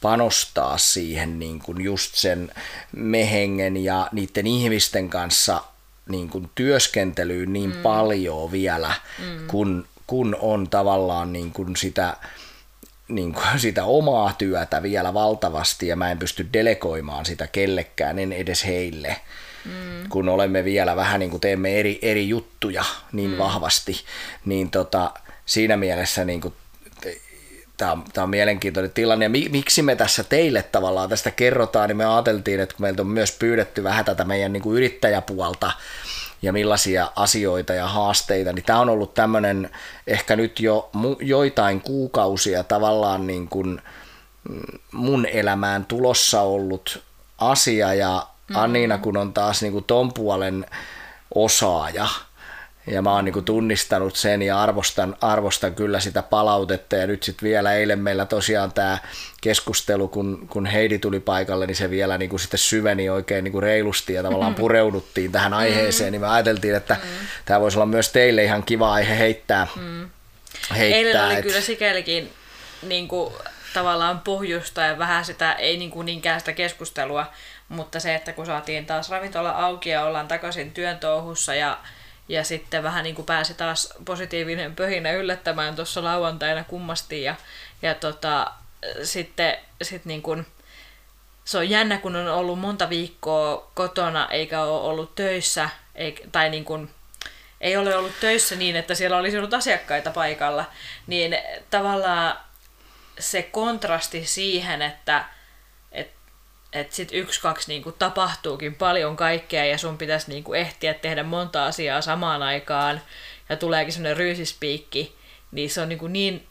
panostaa 0.00 0.78
siihen 0.78 1.38
niin 1.38 1.58
kuin 1.58 1.80
just 1.80 2.14
sen 2.14 2.52
mehengen 2.96 3.84
ja 3.84 4.08
niiden 4.12 4.46
ihmisten 4.46 5.10
kanssa 5.10 5.60
niin 6.08 6.28
kuin 6.28 6.50
työskentelyyn 6.54 7.52
niin 7.52 7.76
mm. 7.76 7.82
paljon 7.82 8.52
vielä, 8.52 8.94
mm. 9.18 9.46
kun, 9.46 9.86
kun 10.06 10.36
on 10.40 10.70
tavallaan 10.70 11.32
niin 11.32 11.52
kuin 11.52 11.76
sitä, 11.76 12.16
niin 13.08 13.32
kuin 13.32 13.44
sitä 13.56 13.84
omaa 13.84 14.34
työtä 14.38 14.82
vielä 14.82 15.14
valtavasti 15.14 15.88
ja 15.88 15.96
mä 15.96 16.10
en 16.10 16.18
pysty 16.18 16.48
delegoimaan 16.52 17.26
sitä 17.26 17.46
kellekään, 17.46 18.18
en 18.18 18.32
edes 18.32 18.64
heille. 18.64 19.16
Mm. 19.64 20.08
kun 20.08 20.28
olemme 20.28 20.64
vielä 20.64 20.96
vähän 20.96 21.20
niin 21.20 21.30
kuin 21.30 21.40
teemme 21.40 21.80
eri, 21.80 21.98
eri 22.02 22.28
juttuja 22.28 22.84
niin 23.12 23.30
mm. 23.30 23.38
vahvasti, 23.38 24.04
niin 24.44 24.70
tota, 24.70 25.10
siinä 25.46 25.76
mielessä 25.76 26.24
niin 26.24 26.40
kuin 26.40 26.54
tämä 27.76 27.92
on, 28.22 28.30
mielenkiintoinen 28.30 28.92
tilanne. 28.92 29.24
Ja 29.24 29.30
miksi 29.30 29.82
me 29.82 29.96
tässä 29.96 30.24
teille 30.24 30.62
tavallaan 30.62 31.08
tästä 31.08 31.30
kerrotaan, 31.30 31.88
niin 31.88 31.96
me 31.96 32.06
ajateltiin, 32.06 32.60
että 32.60 32.74
kun 32.74 32.82
meiltä 32.82 33.02
on 33.02 33.08
myös 33.08 33.32
pyydetty 33.32 33.82
vähän 33.82 34.04
tätä 34.04 34.24
meidän 34.24 34.52
niin 34.52 34.62
kuin 34.62 34.76
yrittäjäpuolta 34.76 35.72
ja 36.44 36.52
millaisia 36.52 37.10
asioita 37.16 37.74
ja 37.74 37.88
haasteita, 37.88 38.52
niin 38.52 38.64
tämä 38.64 38.80
on 38.80 38.88
ollut 38.88 39.14
tämmöinen 39.14 39.70
ehkä 40.06 40.36
nyt 40.36 40.60
jo 40.60 40.90
joitain 41.20 41.80
kuukausia 41.80 42.64
tavallaan 42.64 43.26
niin 43.26 43.48
kuin 43.48 43.82
mm, 44.48 44.78
mun 44.92 45.26
elämään 45.26 45.84
tulossa 45.84 46.40
ollut 46.40 47.02
asia 47.38 47.94
ja 47.94 48.26
Anniina 48.54 48.98
kun 48.98 49.16
on 49.16 49.32
taas 49.32 49.62
niin 49.62 49.72
kuin 49.72 49.84
ton 49.84 50.12
puolen 50.12 50.66
osaaja, 51.34 52.08
ja 52.86 53.02
mä 53.02 53.12
oon 53.12 53.24
niin 53.24 53.44
tunnistanut 53.44 54.16
sen 54.16 54.42
ja 54.42 54.62
arvostan, 54.62 55.16
arvostan 55.20 55.74
kyllä 55.74 56.00
sitä 56.00 56.22
palautetta. 56.22 56.96
Ja 56.96 57.06
nyt 57.06 57.22
sitten 57.22 57.48
vielä 57.48 57.74
eilen 57.74 57.98
meillä 57.98 58.26
tosiaan 58.26 58.72
tämä 58.72 58.98
keskustelu, 59.40 60.08
kun, 60.08 60.46
kun 60.48 60.66
Heidi 60.66 60.98
tuli 60.98 61.20
paikalle, 61.20 61.66
niin 61.66 61.76
se 61.76 61.90
vielä 61.90 62.18
niin 62.18 62.30
kuin 62.30 62.40
sitten 62.40 62.58
syveni 62.58 63.08
oikein 63.08 63.44
niin 63.44 63.52
kuin 63.52 63.62
reilusti 63.62 64.12
ja 64.12 64.22
tavallaan 64.22 64.52
mm-hmm. 64.52 64.60
pureuduttiin 64.60 65.32
tähän 65.32 65.52
mm-hmm. 65.52 65.62
aiheeseen. 65.62 66.12
Niin 66.12 66.20
me 66.20 66.28
ajateltiin, 66.28 66.74
että 66.74 66.96
mm. 67.02 67.26
tämä 67.44 67.60
voisi 67.60 67.78
olla 67.78 67.86
myös 67.86 68.12
teille 68.12 68.44
ihan 68.44 68.62
kiva 68.62 68.92
aihe 68.92 69.18
heittää. 69.18 69.66
Mm. 69.76 70.10
heittää 70.76 70.98
eilen 70.98 71.24
oli 71.24 71.34
et... 71.34 71.42
kyllä 71.42 71.60
sikälikin 71.60 72.32
niin 72.82 73.08
kuin, 73.08 73.34
tavallaan 73.74 74.20
pohjusta 74.20 74.80
ja 74.80 74.98
vähän 74.98 75.24
sitä, 75.24 75.52
ei 75.52 75.76
niin 75.76 75.90
kuin 75.90 76.06
niinkään 76.06 76.40
sitä 76.40 76.52
keskustelua, 76.52 77.26
mutta 77.68 78.00
se, 78.00 78.14
että 78.14 78.32
kun 78.32 78.46
saatiin 78.46 78.86
taas 78.86 79.10
ravintola 79.10 79.50
auki 79.50 79.90
ja 79.90 80.04
ollaan 80.04 80.28
takaisin 80.28 80.72
työn 80.72 80.98
touhussa 80.98 81.54
ja 81.54 81.78
ja 82.28 82.44
sitten 82.44 82.82
vähän 82.82 83.04
niin 83.04 83.14
kuin 83.14 83.26
pääsi 83.26 83.54
taas 83.54 83.94
positiivinen 84.04 84.76
pöhinä 84.76 85.12
yllättämään 85.12 85.76
tuossa 85.76 86.04
lauantaina 86.04 86.64
kummasti. 86.64 87.22
Ja, 87.22 87.34
ja 87.82 87.94
tota, 87.94 88.50
sitten 89.02 89.56
sit 89.82 90.04
niin 90.04 90.22
kuin, 90.22 90.46
se 91.44 91.58
on 91.58 91.70
jännä, 91.70 91.98
kun 91.98 92.16
on 92.16 92.28
ollut 92.28 92.58
monta 92.58 92.90
viikkoa 92.90 93.70
kotona 93.74 94.28
eikä 94.30 94.62
ole 94.62 94.80
ollut 94.80 95.14
töissä, 95.14 95.68
ei, 95.94 96.22
tai 96.32 96.50
niin 96.50 96.64
kuin, 96.64 96.90
ei 97.60 97.76
ole 97.76 97.96
ollut 97.96 98.20
töissä 98.20 98.56
niin, 98.56 98.76
että 98.76 98.94
siellä 98.94 99.16
olisi 99.16 99.38
ollut 99.38 99.54
asiakkaita 99.54 100.10
paikalla, 100.10 100.64
niin 101.06 101.38
tavallaan 101.70 102.38
se 103.18 103.42
kontrasti 103.42 104.26
siihen, 104.26 104.82
että 104.82 105.24
että 106.74 106.94
sit 106.94 107.08
yksi, 107.12 107.40
kaksi 107.40 107.68
niinku 107.68 107.92
tapahtuukin 107.92 108.74
paljon 108.74 109.16
kaikkea 109.16 109.64
ja 109.64 109.78
sun 109.78 109.98
pitäisi 109.98 110.30
niinku 110.30 110.54
ehtiä 110.54 110.94
tehdä 110.94 111.22
monta 111.22 111.66
asiaa 111.66 112.00
samaan 112.00 112.42
aikaan 112.42 113.00
ja 113.48 113.56
tuleekin 113.56 113.92
semmoinen 113.92 114.16
ryysispiikki, 114.16 115.14
niin 115.52 115.70
se 115.70 115.80
on 115.80 115.88
niinku 115.88 116.06
niin, 116.06 116.46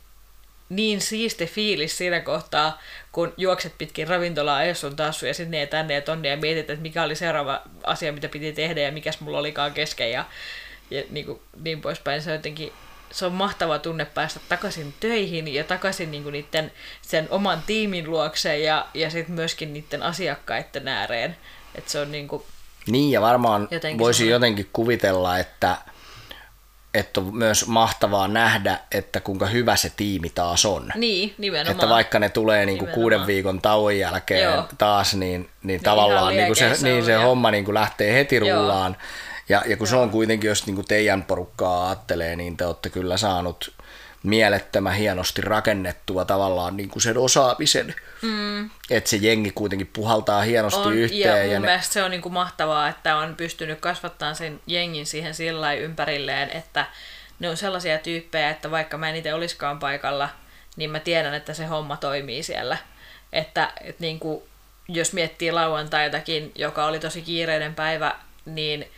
niin 0.69 1.01
siisti 1.01 1.45
fiilis 1.45 1.97
siinä 1.97 2.19
kohtaa, 2.19 2.81
kun 3.11 3.33
juokset 3.37 3.73
pitkin 3.77 4.07
ravintolaa 4.07 4.63
ja 4.63 4.75
sun 4.75 4.95
tassu 4.95 5.25
ja 5.25 5.33
sinne 5.33 5.59
ja 5.59 5.67
tänne 5.67 5.93
ja 5.93 6.01
tonne 6.01 6.29
ja 6.29 6.37
mietit, 6.37 6.69
että 6.69 6.81
mikä 6.81 7.03
oli 7.03 7.15
seuraava 7.15 7.61
asia, 7.83 8.13
mitä 8.13 8.29
piti 8.29 8.53
tehdä 8.53 8.81
ja 8.81 8.91
mikäs 8.91 9.19
mulla 9.19 9.39
olikaan 9.39 9.73
kesken 9.73 10.11
ja, 10.11 10.25
ja 10.91 11.03
niin, 11.09 11.41
niin 11.63 11.81
poispäin. 11.81 12.21
Se 12.21 12.29
on 12.29 12.35
jotenkin 12.35 12.73
se 13.13 13.25
on 13.25 13.33
mahtava 13.33 13.79
tunne 13.79 14.05
päästä 14.05 14.39
takaisin 14.49 14.93
töihin 14.99 15.53
ja 15.53 15.63
takaisin 15.63 16.11
niinku 16.11 16.29
niiden, 16.29 16.71
sen 17.01 17.27
oman 17.29 17.63
tiimin 17.67 18.09
luokseen 18.09 18.63
ja, 18.63 18.87
ja 18.93 19.09
sitten 19.09 19.35
myöskin 19.35 19.73
niiden 19.73 20.03
asiakkaiden 20.03 20.87
ääreen. 20.87 21.37
Et 21.75 21.89
se 21.89 21.99
on 21.99 22.11
niinku 22.11 22.45
niin 22.87 23.11
ja 23.11 23.21
varmaan 23.21 23.67
voisi 23.97 24.17
semmoinen... 24.17 24.33
jotenkin 24.33 24.69
kuvitella, 24.73 25.39
että, 25.39 25.77
että 26.93 27.19
on 27.19 27.35
myös 27.35 27.67
mahtavaa 27.67 28.27
nähdä, 28.27 28.79
että 28.91 29.19
kuinka 29.19 29.45
hyvä 29.45 29.75
se 29.75 29.91
tiimi 29.97 30.29
taas 30.29 30.65
on. 30.65 30.89
Niin, 30.95 31.35
nimenomaan. 31.37 31.71
Että 31.71 31.89
vaikka 31.89 32.19
ne 32.19 32.29
tulee 32.29 32.65
niin 32.65 32.77
kuin 32.77 32.91
kuuden 32.91 33.27
viikon 33.27 33.61
tauon 33.61 33.97
jälkeen 33.97 34.43
Joo. 34.43 34.67
taas, 34.77 35.13
niin, 35.13 35.41
niin, 35.41 35.49
niin 35.63 35.83
tavallaan 35.83 36.35
niin 36.35 36.45
kuin 36.45 36.57
se, 36.57 36.73
niin 36.81 37.05
se 37.05 37.11
ja... 37.11 37.21
homma 37.21 37.51
niin 37.51 37.65
kuin 37.65 37.75
lähtee 37.75 38.13
heti 38.13 38.39
rullaan. 38.39 38.91
Joo. 38.99 39.32
Ja, 39.53 39.63
ja 39.65 39.77
kun 39.77 39.87
Joo. 39.87 39.89
se 39.89 39.95
on 39.95 40.09
kuitenkin, 40.09 40.47
jos 40.47 40.65
niin 40.65 40.75
kuin 40.75 40.87
teidän 40.87 41.23
porukkaa 41.23 41.87
ajattelee, 41.87 42.35
niin 42.35 42.57
te 42.57 42.65
olette 42.65 42.89
kyllä 42.89 43.17
saanut 43.17 43.73
mielettömän 44.23 44.93
hienosti 44.93 45.41
rakennettua 45.41 46.25
tavallaan 46.25 46.77
niin 46.77 46.89
kuin 46.89 47.03
sen 47.03 47.17
osaamisen. 47.17 47.95
Mm. 48.21 48.69
Että 48.89 49.09
se 49.09 49.17
jengi 49.17 49.51
kuitenkin 49.51 49.89
puhaltaa 49.93 50.41
hienosti 50.41 50.87
on, 50.87 50.93
yhteen. 50.93 51.51
Ja 51.51 51.59
mun 51.59 51.69
ja 51.69 51.75
ne... 51.75 51.81
se 51.81 52.03
on 52.03 52.11
niin 52.11 52.21
kuin 52.21 52.33
mahtavaa, 52.33 52.87
että 52.87 53.17
on 53.17 53.35
pystynyt 53.35 53.79
kasvattamaan 53.79 54.35
sen 54.35 54.59
jengin 54.67 55.05
siihen 55.05 55.33
sillä 55.33 55.73
ympärilleen, 55.73 56.49
että 56.49 56.85
ne 57.39 57.49
on 57.49 57.57
sellaisia 57.57 57.97
tyyppejä, 57.97 58.49
että 58.49 58.71
vaikka 58.71 58.97
mä 58.97 59.09
en 59.09 59.15
itse 59.15 59.33
olisikaan 59.33 59.79
paikalla, 59.79 60.29
niin 60.75 60.89
mä 60.89 60.99
tiedän, 60.99 61.33
että 61.33 61.53
se 61.53 61.65
homma 61.65 61.97
toimii 61.97 62.43
siellä. 62.43 62.77
Että, 63.33 63.73
että 63.81 64.01
niin 64.01 64.19
kuin, 64.19 64.43
jos 64.87 65.13
miettii 65.13 65.51
lauantaitakin, 65.51 66.51
joka 66.55 66.85
oli 66.85 66.99
tosi 66.99 67.21
kiireinen 67.21 67.75
päivä, 67.75 68.15
niin– 68.45 68.87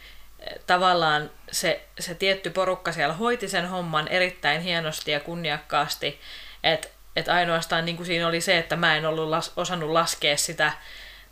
tavallaan 0.68 1.32
se, 1.52 1.84
se 2.00 2.16
tietty 2.16 2.50
porukka 2.50 2.92
siellä 2.92 3.14
hoiti 3.14 3.48
sen 3.48 3.70
homman 3.70 4.08
erittäin 4.08 4.62
hienosti 4.62 5.12
ja 5.12 5.20
kunniakkaasti, 5.20 6.20
että 6.64 6.88
et 7.16 7.30
ainoastaan 7.30 7.86
niin 7.86 7.98
kuin 7.98 8.06
siinä 8.06 8.28
oli 8.28 8.42
se, 8.42 8.58
että 8.58 8.76
mä 8.76 8.96
en 8.96 9.06
ollut 9.06 9.30
las, 9.30 9.54
osannut 9.56 9.90
laskea 9.90 10.38
sitä, 10.38 10.72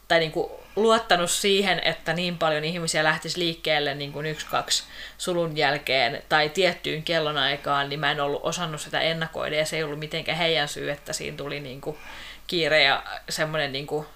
tai 0.07 0.19
niin 0.19 0.31
kuin 0.31 0.51
luottanut 0.75 1.31
siihen, 1.31 1.81
että 1.85 2.13
niin 2.13 2.37
paljon 2.37 2.63
ihmisiä 2.63 3.03
lähtisi 3.03 3.39
liikkeelle 3.39 3.95
niin 3.95 4.11
kuin 4.11 4.25
yksi, 4.25 4.45
kaksi 4.45 4.83
sulun 5.17 5.57
jälkeen 5.57 6.23
tai 6.29 6.49
tiettyyn 6.49 7.03
kellonaikaan, 7.03 7.89
niin 7.89 7.99
mä 7.99 8.11
en 8.11 8.21
ollut 8.21 8.41
osannut 8.43 8.81
sitä 8.81 9.01
ennakoida 9.01 9.55
ja 9.55 9.65
se 9.65 9.77
ei 9.77 9.83
ollut 9.83 9.99
mitenkään 9.99 10.37
heidän 10.37 10.67
syy, 10.67 10.91
että 10.91 11.13
siinä 11.13 11.37
tuli 11.37 11.59
niin 11.59 11.81
kuin 11.81 11.97
kiire 12.47 12.83
ja 12.83 13.03
semmoinen 13.29 13.71
niin 13.71 13.87
kuin 13.87 14.07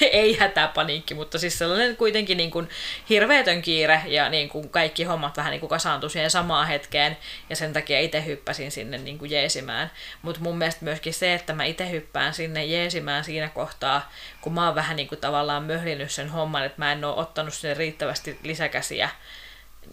ei 0.00 0.36
hätäpaniikki, 0.36 1.14
mutta 1.14 1.38
siis 1.38 1.58
sellainen 1.58 1.96
kuitenkin 1.96 2.36
niin 2.36 2.50
kuin 2.50 2.68
hirveätön 3.08 3.62
kiire 3.62 4.02
ja 4.06 4.28
niin 4.28 4.48
kuin 4.48 4.68
kaikki 4.68 5.04
hommat 5.04 5.36
vähän 5.36 5.50
niin 5.50 5.60
kuin 5.60 5.70
kasaantui 5.70 6.10
siihen 6.10 6.30
samaan 6.30 6.68
hetkeen 6.68 7.16
ja 7.50 7.56
sen 7.56 7.72
takia 7.72 8.00
itse 8.00 8.24
hyppäsin 8.26 8.70
sinne 8.70 8.98
niin 8.98 9.18
kuin 9.18 9.30
jeesimään. 9.30 9.90
Mutta 10.22 10.40
mun 10.40 10.58
mielestä 10.58 10.84
myöskin 10.84 11.14
se, 11.14 11.34
että 11.34 11.52
mä 11.52 11.64
itse 11.64 11.90
hyppään 11.90 12.34
sinne 12.34 12.64
jeesimään 12.64 13.24
siinä 13.24 13.48
kohtaa, 13.48 14.12
kun 14.40 14.52
mä 14.54 14.66
oon 14.66 14.74
vähän 14.74 14.96
niin 14.96 15.08
kuin 15.08 15.20
tavallaan 15.20 15.64
möhlinyt 15.64 16.10
sen 16.10 16.28
homman, 16.28 16.64
että 16.64 16.78
mä 16.78 16.92
en 16.92 17.04
ole 17.04 17.16
ottanut 17.16 17.54
sinne 17.54 17.74
riittävästi 17.74 18.38
lisäkäsiä 18.42 19.08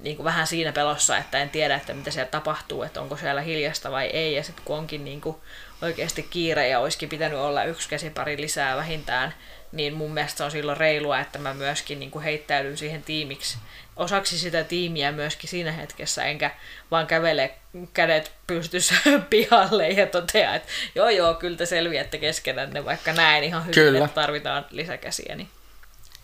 niin 0.02 0.16
kuin 0.16 0.24
vähän 0.24 0.48
siinä 0.48 0.72
pelossa, 0.72 1.18
että 1.18 1.38
en 1.38 1.50
tiedä, 1.50 1.76
että 1.76 1.94
mitä 1.94 2.12
siellä 2.12 2.32
tapahtuu, 2.32 2.84
että 2.84 3.02
onko 3.02 3.18
siellä 3.18 3.42
hiljasta 3.42 3.92
vai 3.92 4.06
ei. 4.06 4.34
Ja 4.34 4.44
sitten 4.44 4.66
kun 4.66 4.78
onkin 4.78 5.06
niin 5.06 5.22
kuin 5.22 5.36
oikeasti 5.82 6.24
kiire 6.24 6.68
ja 6.68 6.80
olisikin 6.80 7.10
pitänyt 7.10 7.40
olla 7.40 7.64
yksi 7.64 7.90
käsipari 7.90 8.42
lisää 8.42 8.78
vähintään, 8.78 9.34
niin 9.72 9.94
mun 9.94 10.14
mielestä 10.14 10.46
on 10.46 10.52
silloin 10.52 10.78
reilua, 10.78 11.20
että 11.20 11.40
mä 11.40 11.54
myöskin 11.54 12.00
niin 12.00 12.12
kuin 12.12 12.24
heittäydyn 12.24 12.78
siihen 12.78 13.04
tiimiksi, 13.04 13.58
osaksi 13.96 14.40
sitä 14.40 14.64
tiimiä 14.64 15.12
myöskin 15.12 15.50
siinä 15.50 15.72
hetkessä, 15.72 16.24
enkä 16.24 16.52
vaan 16.92 17.08
kävele 17.08 17.52
kädet 17.94 18.32
pystyssä 18.48 18.96
pihalle 19.30 19.90
ja 19.90 20.08
totea, 20.08 20.56
että 20.56 20.70
joo 20.96 21.10
joo, 21.10 21.34
kyllä 21.34 21.58
te 21.58 21.66
selviätte 21.66 22.18
keskenänne, 22.18 22.86
vaikka 22.86 23.14
näen 23.14 23.44
ihan 23.44 23.62
hyvin, 23.62 23.74
kyllä. 23.74 24.06
että 24.06 24.16
tarvitaan 24.16 24.66
lisäkäsiä. 24.72 25.36
Niin. 25.36 25.50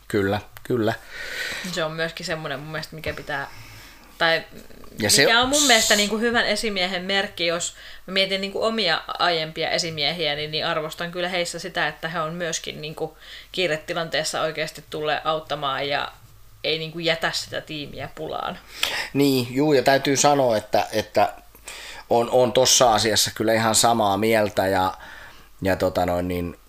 Kyllä, 0.07 0.41
kyllä. 0.63 0.93
Se 1.71 1.83
on 1.83 1.91
myöskin 1.91 2.25
semmoinen 2.25 2.59
mun 2.59 2.71
mielestä, 2.71 2.95
mikä 2.95 3.13
pitää 3.13 3.47
tai 4.17 4.35
ja 4.35 4.43
mikä 4.97 5.09
se... 5.09 5.37
on 5.37 5.49
mun 5.49 5.63
mielestä 5.63 5.95
niin 5.95 6.09
kuin 6.09 6.21
hyvän 6.21 6.45
esimiehen 6.45 7.03
merkki, 7.03 7.45
jos 7.45 7.75
mä 8.07 8.13
mietin 8.13 8.41
niin 8.41 8.51
kuin 8.51 8.65
omia 8.65 9.01
aiempia 9.19 9.69
esimiehiä, 9.69 10.35
niin, 10.35 10.51
niin 10.51 10.65
arvostan 10.65 11.11
kyllä 11.11 11.29
heissä 11.29 11.59
sitä, 11.59 11.87
että 11.87 12.09
he 12.09 12.19
on 12.19 12.33
myöskin 12.33 12.81
niin 12.81 12.95
kuin 12.95 13.11
kiiretilanteessa 13.51 14.41
oikeasti 14.41 14.83
tulee 14.89 15.21
auttamaan 15.23 15.87
ja 15.87 16.11
ei 16.63 16.79
niin 16.79 16.91
kuin 16.91 17.05
jätä 17.05 17.31
sitä 17.33 17.61
tiimiä 17.61 18.09
pulaan. 18.15 18.59
Niin, 19.13 19.47
juu, 19.49 19.73
ja 19.73 19.83
täytyy 19.83 20.17
sanoa, 20.17 20.57
että, 20.57 20.87
että 20.91 21.33
on, 22.09 22.29
on 22.29 22.53
tuossa 22.53 22.93
asiassa 22.93 23.31
kyllä 23.35 23.53
ihan 23.53 23.75
samaa 23.75 24.17
mieltä 24.17 24.67
ja, 24.67 24.93
ja 25.61 25.75
tota 25.75 26.05
noin, 26.05 26.27
niin 26.27 26.59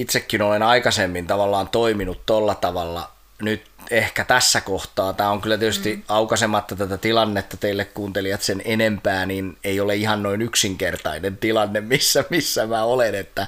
itsekin 0.00 0.42
olen 0.42 0.62
aikaisemmin 0.62 1.26
tavallaan 1.26 1.68
toiminut 1.68 2.26
tolla 2.26 2.54
tavalla 2.54 3.10
nyt 3.42 3.62
ehkä 3.90 4.24
tässä 4.24 4.60
kohtaa, 4.60 5.12
tämä 5.12 5.30
on 5.30 5.40
kyllä 5.40 5.58
tietysti 5.58 5.96
mm. 5.96 6.02
aukasematta 6.08 6.76
tätä 6.76 6.98
tilannetta 6.98 7.56
teille 7.56 7.84
kuuntelijat 7.84 8.42
sen 8.42 8.62
enempää, 8.64 9.26
niin 9.26 9.56
ei 9.64 9.80
ole 9.80 9.96
ihan 9.96 10.22
noin 10.22 10.42
yksinkertainen 10.42 11.36
tilanne, 11.36 11.80
missä, 11.80 12.24
missä 12.30 12.66
mä 12.66 12.84
olen, 12.84 13.14
että, 13.14 13.46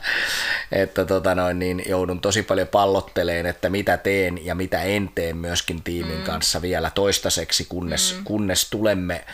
että 0.72 1.04
tota 1.04 1.34
noin, 1.34 1.58
niin 1.58 1.82
joudun 1.86 2.20
tosi 2.20 2.42
paljon 2.42 2.68
pallotteleen, 2.68 3.46
että 3.46 3.70
mitä 3.70 3.96
teen 3.96 4.46
ja 4.46 4.54
mitä 4.54 4.82
en 4.82 5.10
tee 5.14 5.32
myöskin 5.32 5.82
tiimin 5.82 6.18
mm. 6.18 6.24
kanssa 6.24 6.62
vielä 6.62 6.90
toistaiseksi, 6.90 7.66
kunnes, 7.68 8.14
mm. 8.18 8.24
kunnes 8.24 8.70
tulemme 8.70 9.24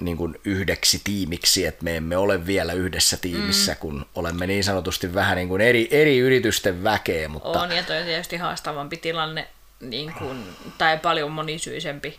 niin 0.00 0.16
kuin 0.16 0.40
yhdeksi 0.44 1.00
tiimiksi, 1.04 1.66
että 1.66 1.84
me 1.84 1.96
emme 1.96 2.16
ole 2.16 2.46
vielä 2.46 2.72
yhdessä 2.72 3.16
tiimissä, 3.16 3.72
mm. 3.72 3.78
kun 3.78 4.06
olemme 4.14 4.46
niin 4.46 4.64
sanotusti 4.64 5.14
vähän 5.14 5.36
niin 5.36 5.48
kuin 5.48 5.60
eri, 5.60 5.88
eri 5.90 6.18
yritysten 6.18 6.84
väkeä. 6.84 7.28
Mutta... 7.28 7.60
On, 7.62 7.72
ja 7.72 7.82
toi 7.82 8.02
tietysti 8.02 8.36
haastavampi 8.36 8.96
tilanne, 8.96 9.48
niin 9.80 10.12
kuin, 10.18 10.56
tai 10.78 10.98
paljon 10.98 11.30
monisyisempi. 11.30 12.18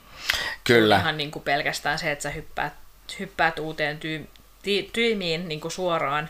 Kyllä. 0.63 0.97
Ihan 0.97 1.17
niin 1.17 1.31
kuin 1.31 1.43
pelkästään 1.43 2.00
se, 2.00 2.11
että 2.11 2.23
sä 2.23 2.29
hyppäät, 2.29 2.73
hyppäät 3.19 3.59
uuteen 3.59 3.97
tyy, 3.97 4.27
ty, 4.63 4.89
tyymiin 4.93 5.47
niin 5.47 5.61
kuin 5.61 5.71
suoraan, 5.71 6.29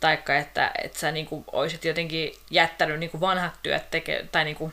taikka 0.00 0.36
että, 0.36 0.70
että 0.84 0.98
sä 0.98 1.10
niin 1.10 1.26
kuin 1.26 1.44
olisit 1.52 1.84
jotenkin 1.84 2.32
jättänyt 2.50 2.98
niin 2.98 3.10
kuin 3.10 3.20
vanhat 3.20 3.54
työt 3.62 3.90
teke, 3.90 4.24
tai 4.32 4.44
niin 4.44 4.56
kuin 4.56 4.72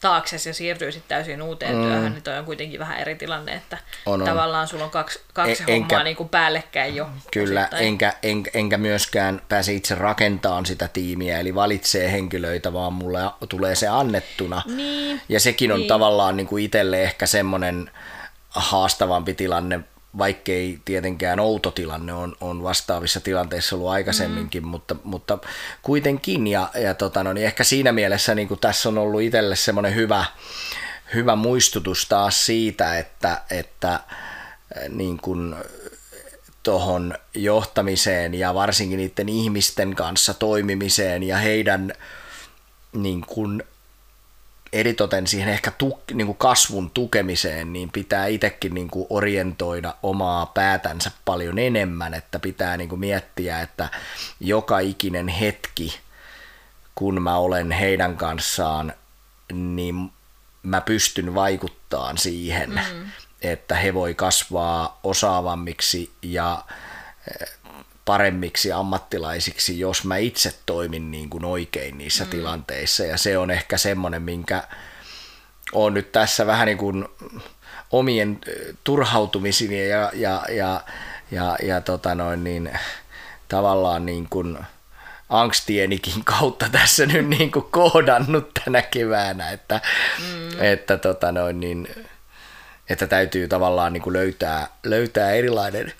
taakse 0.00 0.36
ja 0.48 0.54
siirtyy 0.54 0.92
sitten 0.92 1.08
täysin 1.08 1.42
uuteen 1.42 1.76
mm. 1.76 1.82
työhön, 1.82 2.12
niin 2.12 2.22
toi 2.22 2.38
on 2.38 2.44
kuitenkin 2.44 2.80
vähän 2.80 2.98
eri 2.98 3.14
tilanne, 3.14 3.52
että 3.52 3.78
on, 4.06 4.22
on. 4.22 4.28
tavallaan 4.28 4.68
sulla 4.68 4.84
on 4.84 4.90
kaksi, 4.90 5.20
kaksi 5.32 5.64
en, 5.66 5.80
hommaa 5.80 6.02
niin 6.02 6.16
kuin 6.16 6.28
päällekkäin 6.28 6.96
jo. 6.96 7.08
Kyllä, 7.32 7.68
enkä, 7.72 8.12
en, 8.22 8.42
enkä 8.54 8.78
myöskään 8.78 9.42
pääse 9.48 9.72
itse 9.72 9.94
rakentamaan 9.94 10.66
sitä 10.66 10.88
tiimiä, 10.88 11.40
eli 11.40 11.54
valitsee 11.54 12.12
henkilöitä, 12.12 12.72
vaan 12.72 12.92
mulle 12.92 13.20
tulee 13.48 13.74
se 13.74 13.88
annettuna. 13.88 14.62
Niin, 14.66 15.22
ja 15.28 15.40
sekin 15.40 15.72
on 15.72 15.78
niin. 15.78 15.88
tavallaan 15.88 16.36
niin 16.36 16.46
kuin 16.46 16.64
itselle 16.64 17.02
ehkä 17.02 17.26
semmoinen 17.26 17.90
haastavampi 18.48 19.34
tilanne 19.34 19.80
vaikkei 20.18 20.78
tietenkään 20.84 21.40
outo 21.40 21.70
tilanne 21.70 22.12
on, 22.12 22.36
on 22.40 22.62
vastaavissa 22.62 23.20
tilanteissa 23.20 23.76
ollut 23.76 23.88
aikaisemminkin, 23.88 24.62
mm. 24.62 24.68
mutta, 24.68 24.96
mutta 25.04 25.38
kuitenkin. 25.82 26.46
Ja, 26.46 26.70
ja 26.74 26.94
tota, 26.94 27.24
no, 27.24 27.32
niin 27.32 27.46
ehkä 27.46 27.64
siinä 27.64 27.92
mielessä 27.92 28.34
niin 28.34 28.48
kuin 28.48 28.60
tässä 28.60 28.88
on 28.88 28.98
ollut 28.98 29.22
itselle 29.22 29.56
semmoinen 29.56 29.94
hyvä, 29.94 30.24
hyvä 31.14 31.36
muistutus 31.36 32.06
taas 32.08 32.46
siitä, 32.46 32.98
että, 32.98 33.42
että 33.50 34.00
niin 34.88 35.18
kuin 35.18 35.54
tuohon 36.62 37.14
johtamiseen 37.34 38.34
ja 38.34 38.54
varsinkin 38.54 38.96
niiden 38.96 39.28
ihmisten 39.28 39.94
kanssa 39.94 40.34
toimimiseen 40.34 41.22
ja 41.22 41.36
heidän 41.36 41.92
niin 42.92 43.20
kuin 43.20 43.62
eritoten 44.72 45.26
siihen 45.26 45.48
ehkä 45.48 45.70
tuk, 45.70 46.00
niin 46.12 46.26
kuin 46.26 46.38
kasvun 46.38 46.90
tukemiseen, 46.90 47.72
niin 47.72 47.90
pitää 47.90 48.26
itsekin 48.26 48.74
niin 48.74 48.88
kuin 48.88 49.06
orientoida 49.10 49.94
omaa 50.02 50.46
päätänsä 50.46 51.10
paljon 51.24 51.58
enemmän, 51.58 52.14
että 52.14 52.38
pitää 52.38 52.76
niin 52.76 52.88
kuin 52.88 53.00
miettiä, 53.00 53.60
että 53.60 53.88
joka 54.40 54.78
ikinen 54.78 55.28
hetki, 55.28 56.00
kun 56.94 57.22
mä 57.22 57.36
olen 57.36 57.70
heidän 57.70 58.16
kanssaan, 58.16 58.92
niin 59.52 60.10
mä 60.62 60.80
pystyn 60.80 61.34
vaikuttamaan 61.34 62.18
siihen, 62.18 62.70
mm. 62.70 63.10
että 63.42 63.74
he 63.74 63.94
voi 63.94 64.14
kasvaa 64.14 65.00
osaavammiksi 65.02 66.12
ja 66.22 66.64
paremmiksi 68.08 68.72
ammattilaisiksi, 68.72 69.80
jos 69.80 70.04
mä 70.04 70.16
itse 70.16 70.54
toimin 70.66 71.10
niin 71.10 71.30
kuin 71.30 71.44
oikein 71.44 71.98
niissä 71.98 72.24
mm. 72.24 72.30
tilanteissa. 72.30 73.04
Ja 73.04 73.18
se 73.18 73.38
on 73.38 73.50
ehkä 73.50 73.78
semmoinen, 73.78 74.22
minkä 74.22 74.62
on 75.72 75.94
nyt 75.94 76.12
tässä 76.12 76.46
vähän 76.46 76.66
niin 76.66 76.78
kuin 76.78 77.08
omien 77.90 78.38
turhautumisini 78.84 79.88
ja, 79.88 80.10
ja, 80.14 80.44
ja, 80.48 80.80
ja, 81.30 81.56
ja 81.62 81.80
tota 81.80 82.14
noin 82.14 82.44
niin, 82.44 82.78
tavallaan 83.48 84.06
niin 84.06 84.26
kuin 84.30 84.58
angstienikin 85.28 86.24
kautta 86.24 86.66
tässä 86.78 87.06
nyt 87.06 87.28
niin 87.28 87.52
kuin 87.52 87.64
kohdannut 87.70 88.50
tänä 88.64 88.82
keväänä, 88.82 89.50
että, 89.50 89.80
mm. 90.18 90.62
että, 90.62 90.96
tota 90.96 91.32
noin 91.32 91.60
niin, 91.60 92.06
että 92.88 93.06
täytyy 93.06 93.48
tavallaan 93.48 93.92
niin 93.92 94.02
kuin 94.02 94.12
löytää, 94.12 94.68
löytää 94.84 95.30
erilainen 95.30 95.92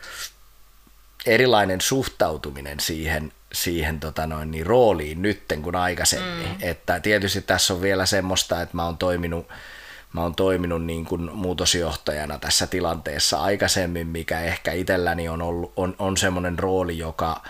erilainen 1.27 1.81
suhtautuminen 1.81 2.81
siihen, 2.81 3.33
siihen 3.53 4.01
tota 4.01 4.27
noin, 4.27 4.51
niin 4.51 4.67
rooliin 4.67 5.23
nytten 5.23 5.63
kuin 5.63 5.77
aikaisemmin. 5.77 6.49
Mm. 6.49 6.57
Että 6.61 7.01
tietysti 7.01 7.43
tässä 7.43 7.75
on 7.75 7.83
vielä 7.83 8.07
semmoista, 8.07 8.63
että 8.63 8.77
mä 8.77 8.85
oon 8.85 8.99
toiminut, 8.99 9.49
mä 10.13 10.23
oon 10.23 10.35
toiminut 10.35 10.85
niin 10.85 11.05
kuin 11.05 11.33
muutosjohtajana 11.33 12.39
tässä 12.39 12.67
tilanteessa 12.67 13.43
aikaisemmin, 13.43 14.07
mikä 14.07 14.41
ehkä 14.41 14.73
itselläni 14.73 15.29
on, 15.29 15.43
ollut, 15.43 15.73
on, 15.77 15.95
on 15.99 16.17
semmoinen 16.17 16.59
rooli, 16.59 16.99
joka, 16.99 17.43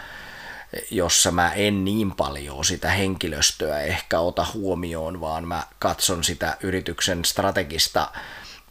jossa 0.91 1.31
mä 1.31 1.53
en 1.53 1.85
niin 1.85 2.13
paljon 2.13 2.65
sitä 2.65 2.91
henkilöstöä 2.91 3.81
ehkä 3.81 4.21
ota 4.21 4.47
huomioon, 4.55 5.21
vaan 5.21 5.49
mä 5.49 5.63
katson 5.79 6.25
sitä 6.25 6.57
yrityksen 6.61 7.25
strategista 7.25 8.11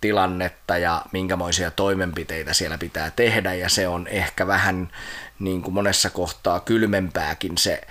tilannetta 0.02 0.78
ja 0.78 1.02
minkämoisia 1.12 1.72
toimenpiteitä 1.72 2.54
siellä 2.54 2.78
pitää 2.78 3.12
tehdä 3.12 3.54
ja 3.54 3.70
se 3.70 3.88
on 3.88 4.08
ehkä 4.08 4.48
vähän 4.48 4.92
niin 5.40 5.62
kuin 5.62 5.74
monessa 5.74 6.10
kohtaa 6.10 6.60
kylmempääkin 6.60 7.58
se, 7.58 7.82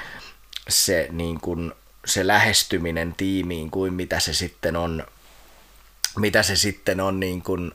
se, 0.69 1.09
niin 1.11 1.41
kuin, 1.41 1.73
se 2.05 2.27
lähestyminen 2.27 3.15
tiimiin 3.17 3.71
kuin 3.71 3.95
mitä 3.95 4.21
se 4.21 4.35
sitten 4.35 4.77
on, 4.77 5.07
mitä 6.19 6.43
se 6.43 6.57
sitten 6.57 7.01
on 7.01 7.21
niin 7.21 7.43
kuin, 7.43 7.73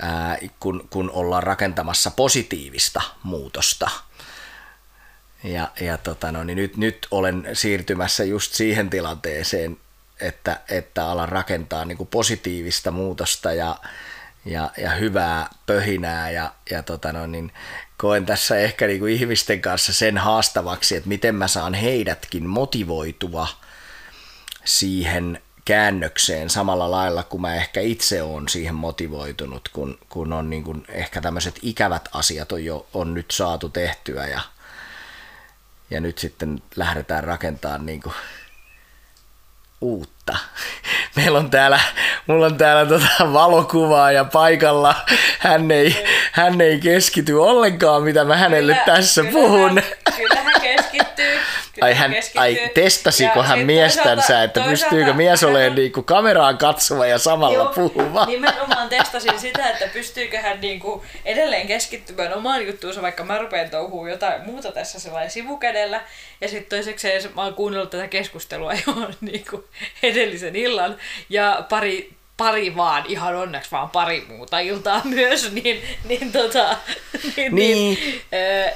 ää, 0.00 0.38
kun, 0.60 0.88
kun 0.90 1.10
ollaan 1.10 1.42
rakentamassa 1.42 2.10
positiivista 2.10 3.02
muutosta. 3.22 3.90
Ja, 5.44 5.70
ja 5.80 5.98
tota 5.98 6.32
no, 6.32 6.44
niin 6.44 6.56
nyt, 6.56 6.76
nyt 6.76 7.06
olen 7.10 7.48
siirtymässä 7.52 8.24
just 8.24 8.52
siihen 8.52 8.90
tilanteeseen, 8.90 9.76
että, 10.20 10.60
että 10.68 11.06
alan 11.06 11.28
rakentaa 11.28 11.84
niin 11.84 11.98
kuin 11.98 12.08
positiivista 12.08 12.90
muutosta 12.90 13.52
ja, 13.52 13.76
ja, 14.44 14.70
ja 14.76 14.90
hyvää 14.90 15.48
pöhinää 15.66 16.30
ja, 16.30 16.52
ja 16.70 16.82
tota 16.82 17.12
no, 17.12 17.26
niin 17.26 17.52
koen 17.96 18.26
tässä 18.26 18.56
ehkä 18.58 18.86
niin 18.86 19.00
kuin 19.00 19.12
ihmisten 19.12 19.60
kanssa 19.60 19.92
sen 19.92 20.18
haastavaksi, 20.18 20.96
että 20.96 21.08
miten 21.08 21.34
mä 21.34 21.48
saan 21.48 21.74
heidätkin 21.74 22.48
motivoitua 22.48 23.48
siihen 24.64 25.42
käännökseen 25.64 26.50
samalla 26.50 26.90
lailla 26.90 27.22
kuin 27.22 27.40
mä 27.40 27.54
ehkä 27.54 27.80
itse 27.80 28.22
olen 28.22 28.48
siihen 28.48 28.74
motivoitunut, 28.74 29.68
kun, 29.68 29.98
kun 30.08 30.32
on 30.32 30.50
niin 30.50 30.64
kuin 30.64 30.84
ehkä 30.88 31.20
tämmöiset 31.20 31.58
ikävät 31.62 32.08
asiat 32.12 32.52
on 32.52 32.64
jo 32.64 32.86
on 32.94 33.14
nyt 33.14 33.30
saatu 33.30 33.68
tehtyä 33.68 34.26
ja, 34.26 34.40
ja 35.90 36.00
nyt 36.00 36.18
sitten 36.18 36.62
lähdetään 36.76 37.24
rakentamaan 37.24 37.86
niin 37.86 38.02
kuin 38.02 38.14
uutta. 39.86 40.36
Meillä 41.16 41.38
on 41.38 41.50
täällä, 41.50 41.80
mulla 42.26 42.46
on 42.46 42.58
täällä 42.58 42.86
tota 42.86 43.32
valokuvaa 43.32 44.12
ja 44.12 44.24
paikalla 44.24 44.94
hän 45.38 45.70
ei, 45.70 46.04
hän 46.32 46.60
ei 46.60 46.80
keskity 46.80 47.32
ollenkaan, 47.32 48.02
mitä 48.02 48.24
mä 48.24 48.36
hänelle 48.36 48.72
kyllä, 48.72 48.96
tässä 48.96 49.22
kyllä 49.22 49.32
puhun. 49.32 49.82
Hän, 50.12 50.55
kyllä 51.80 51.94
hän 51.94 52.10
keskittyy. 52.10 52.42
Ai, 52.42 52.54
hän, 52.54 52.62
ai 52.64 52.70
testasiko 52.74 53.42
hän 53.42 53.58
miestänsä, 53.58 54.42
että 54.42 54.60
toisaalta, 54.60 54.70
pystyykö 54.70 55.14
mies 55.14 55.44
olemaan 55.44 55.64
hän... 55.64 55.74
niinku 55.74 56.02
kameraan 56.02 56.58
katsova 56.58 57.06
ja 57.06 57.18
samalla 57.18 57.58
Joo, 57.58 57.72
puhuva? 57.74 58.26
Nimenomaan 58.26 58.88
testasin 58.88 59.38
sitä, 59.40 59.70
että 59.70 59.86
pystyykö 59.92 60.40
hän 60.40 60.60
niinku 60.60 61.04
edelleen 61.24 61.66
keskittymään 61.66 62.34
omaan 62.34 62.66
juttuunsa, 62.66 63.02
vaikka 63.02 63.24
mä 63.24 63.38
rupean 63.38 63.70
touhuun 63.70 64.10
jotain 64.10 64.42
muuta 64.46 64.72
tässä 64.72 65.00
sellainen 65.00 65.30
sivukädellä. 65.30 66.00
Ja 66.40 66.48
sitten 66.48 66.78
toiseksi 66.78 67.08
mä 67.34 67.44
oon 67.44 67.54
kuunnellut 67.54 67.90
tätä 67.90 68.08
keskustelua 68.08 68.72
jo 68.72 69.10
niinku 69.20 69.64
edellisen 70.02 70.56
illan 70.56 70.96
ja 71.28 71.64
pari 71.68 72.15
pari 72.36 72.76
vaan, 72.76 73.04
ihan 73.08 73.36
onneksi 73.36 73.70
vaan 73.70 73.90
pari 73.90 74.24
muuta 74.28 74.58
iltaa 74.58 75.02
myös, 75.14 75.52
niin, 75.52 75.82
niin, 76.04 76.32
tota, 76.32 76.76
niin, 77.36 77.54
niin. 77.54 77.76
niin 77.76 78.22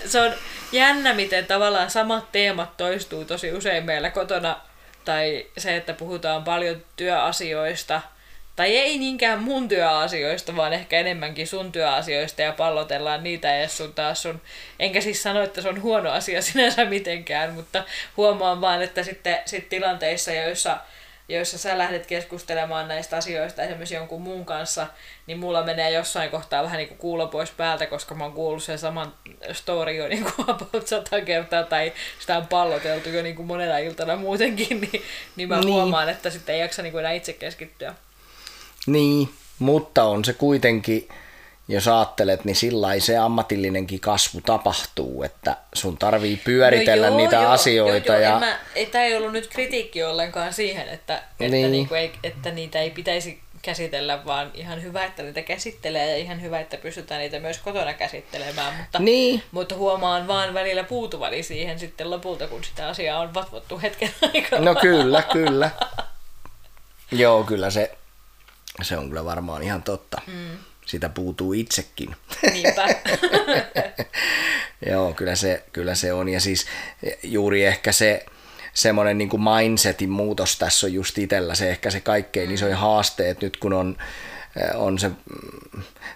se 0.07 0.21
on 0.21 0.33
jännä, 0.73 1.15
miten 1.15 1.47
tavallaan 1.47 1.91
samat 1.91 2.33
teemat 2.33 2.77
toistuu 2.77 3.25
tosi 3.25 3.53
usein 3.53 3.85
meillä 3.85 4.11
kotona, 4.11 4.57
tai 5.05 5.47
se, 5.59 5.77
että 5.77 5.95
puhutaan 5.95 6.45
paljon 6.45 6.83
työasioista, 6.97 8.01
tai 8.57 8.77
ei 8.77 8.99
niinkään 8.99 9.43
mun 9.43 9.69
työasioista, 9.69 10.57
vaan 10.57 10.73
ehkä 10.73 10.99
enemmänkin 10.99 11.47
sun 11.47 11.73
työasioista 11.73 12.43
ja 12.43 12.53
pallotellaan 12.53 13.23
niitä 13.23 13.49
ja 13.49 13.69
sun 13.69 13.95
taas 13.95 14.23
sun, 14.23 14.41
enkä 14.79 15.01
siis 15.01 15.23
sano, 15.23 15.43
että 15.43 15.63
se 15.63 15.69
on 15.69 15.83
huono 15.83 16.11
asia 16.11 16.43
sinänsä 16.43 16.85
mitenkään, 16.85 17.55
mutta 17.55 17.85
huomaan 18.17 18.61
vaan, 18.61 18.83
että 18.83 19.03
sitten 19.03 19.39
sit 19.45 19.69
tilanteissa, 19.69 20.33
joissa 20.33 20.79
joissa 21.31 21.59
sä 21.59 21.79
lähdet 21.79 22.07
keskustelemaan 22.07 22.89
näistä 22.89 23.17
asioista 23.17 23.63
esimerkiksi 23.63 23.95
jonkun 23.95 24.23
muun 24.23 24.45
kanssa, 24.45 24.87
niin 25.27 25.39
mulla 25.39 25.63
menee 25.63 25.91
jossain 25.91 26.31
kohtaa 26.31 26.63
vähän 26.63 26.79
niin 26.79 26.89
kuin 26.89 26.99
kuulo 26.99 27.27
pois 27.27 27.51
päältä, 27.51 27.87
koska 27.87 28.15
mä 28.15 28.25
oon 28.25 28.33
kuullut 28.33 28.63
sen 28.63 28.79
saman 28.79 29.15
story 29.53 29.93
jo 29.93 30.09
niin 30.09 30.25
kuin 30.25 30.51
about 30.51 30.87
sata 30.87 31.21
kertaa, 31.21 31.63
tai 31.63 31.93
sitä 32.21 32.37
on 32.37 32.47
palloteltu 32.47 33.09
jo 33.09 33.23
niin 33.23 33.37
kuin 33.37 33.47
monena 33.47 33.79
iltana 33.79 34.17
muutenkin, 34.17 34.81
niin, 34.93 35.03
niin 35.37 35.49
mä 35.49 35.61
niin. 35.61 35.73
huomaan, 35.73 36.09
että 36.09 36.31
sitten 36.31 36.55
ei 36.55 36.61
jaksa 36.61 36.83
niin 36.83 36.93
kuin 36.93 37.01
enää 37.01 37.13
itse 37.13 37.33
keskittyä. 37.33 37.95
Niin, 38.87 39.29
mutta 39.59 40.05
on 40.05 40.25
se 40.25 40.33
kuitenkin, 40.33 41.09
jos 41.71 41.89
ajattelet, 41.89 42.45
niin 42.45 42.57
sillä 42.57 42.89
se 42.99 43.17
ammatillinenkin 43.17 44.01
kasvu 44.01 44.41
tapahtuu, 44.41 45.23
että 45.23 45.57
sun 45.75 45.99
tarvii 45.99 46.37
pyöritellä 46.37 47.07
no 47.07 47.13
joo, 47.13 47.17
niitä 47.17 47.37
joo, 47.37 47.51
asioita. 47.51 48.13
Joo, 48.13 48.21
joo, 48.21 48.33
ja... 48.33 48.39
mä, 48.39 48.59
ei, 48.75 48.87
tämä 48.87 49.05
ei 49.05 49.17
ollut 49.17 49.33
nyt 49.33 49.47
kritiikki 49.47 50.03
ollenkaan 50.03 50.53
siihen, 50.53 50.89
että, 50.89 51.17
että, 51.17 51.49
niin. 51.49 51.73
Niin 51.73 51.89
kuin 51.89 52.01
ei, 52.01 52.13
että 52.25 52.51
niitä 52.51 52.81
ei 52.81 52.91
pitäisi 52.91 53.41
käsitellä, 53.63 54.25
vaan 54.27 54.51
ihan 54.55 54.83
hyvä, 54.83 55.05
että 55.05 55.23
niitä 55.23 55.43
käsittelee 55.43 56.11
ja 56.11 56.17
ihan 56.17 56.43
hyvä, 56.43 56.61
että 56.61 56.77
pystytään 56.77 57.21
niitä 57.21 57.41
myös 57.41 57.59
kotona 57.59 57.95
käsittelemään, 57.95 58.77
mutta, 58.77 58.99
niin. 58.99 59.43
mutta 59.53 59.75
huomaan 59.75 60.29
vaan 60.29 60.55
välillä 60.55 60.85
puutuvani 60.85 61.43
siihen 61.43 61.79
sitten 61.79 62.11
lopulta, 62.11 62.47
kun 62.47 62.65
sitä 62.65 62.89
asiaa 62.89 63.21
on 63.21 63.35
vatvottu 63.35 63.81
hetken 63.81 64.11
aikana. 64.35 64.65
No 64.65 64.75
kyllä, 64.75 65.23
kyllä. 65.23 65.71
Joo, 67.13 67.45
kyllä 67.45 67.71
se, 67.71 67.97
se 68.83 68.97
on 68.97 69.09
kyllä 69.09 69.25
varmaan 69.25 69.63
ihan 69.63 69.83
totta. 69.83 70.21
Mm 70.27 70.70
sitä 70.91 71.09
puutuu 71.09 71.53
itsekin. 71.53 72.17
Niinpä. 72.53 72.87
Joo, 74.91 75.13
kyllä 75.13 75.35
se, 75.35 75.63
kyllä 75.73 75.95
se 75.95 76.13
on. 76.13 76.29
Ja 76.29 76.41
siis 76.41 76.67
juuri 77.23 77.65
ehkä 77.65 77.93
se 77.93 78.27
semmoinen 78.75 79.19
niin 79.19 79.29
kuin 79.29 79.43
mindsetin 79.43 80.11
muutos 80.11 80.59
tässä 80.59 80.87
on 80.87 80.93
just 80.93 81.19
itsellä 81.19 81.55
se 81.55 81.71
ehkä 81.71 81.91
se 81.91 82.01
kaikkein 82.01 82.49
mm. 82.49 82.55
isoin 82.55 82.75
haaste, 82.75 83.31
että 83.31 83.47
nyt 83.47 83.57
kun 83.57 83.73
on, 83.73 83.97
on 84.75 84.99
se, 84.99 85.11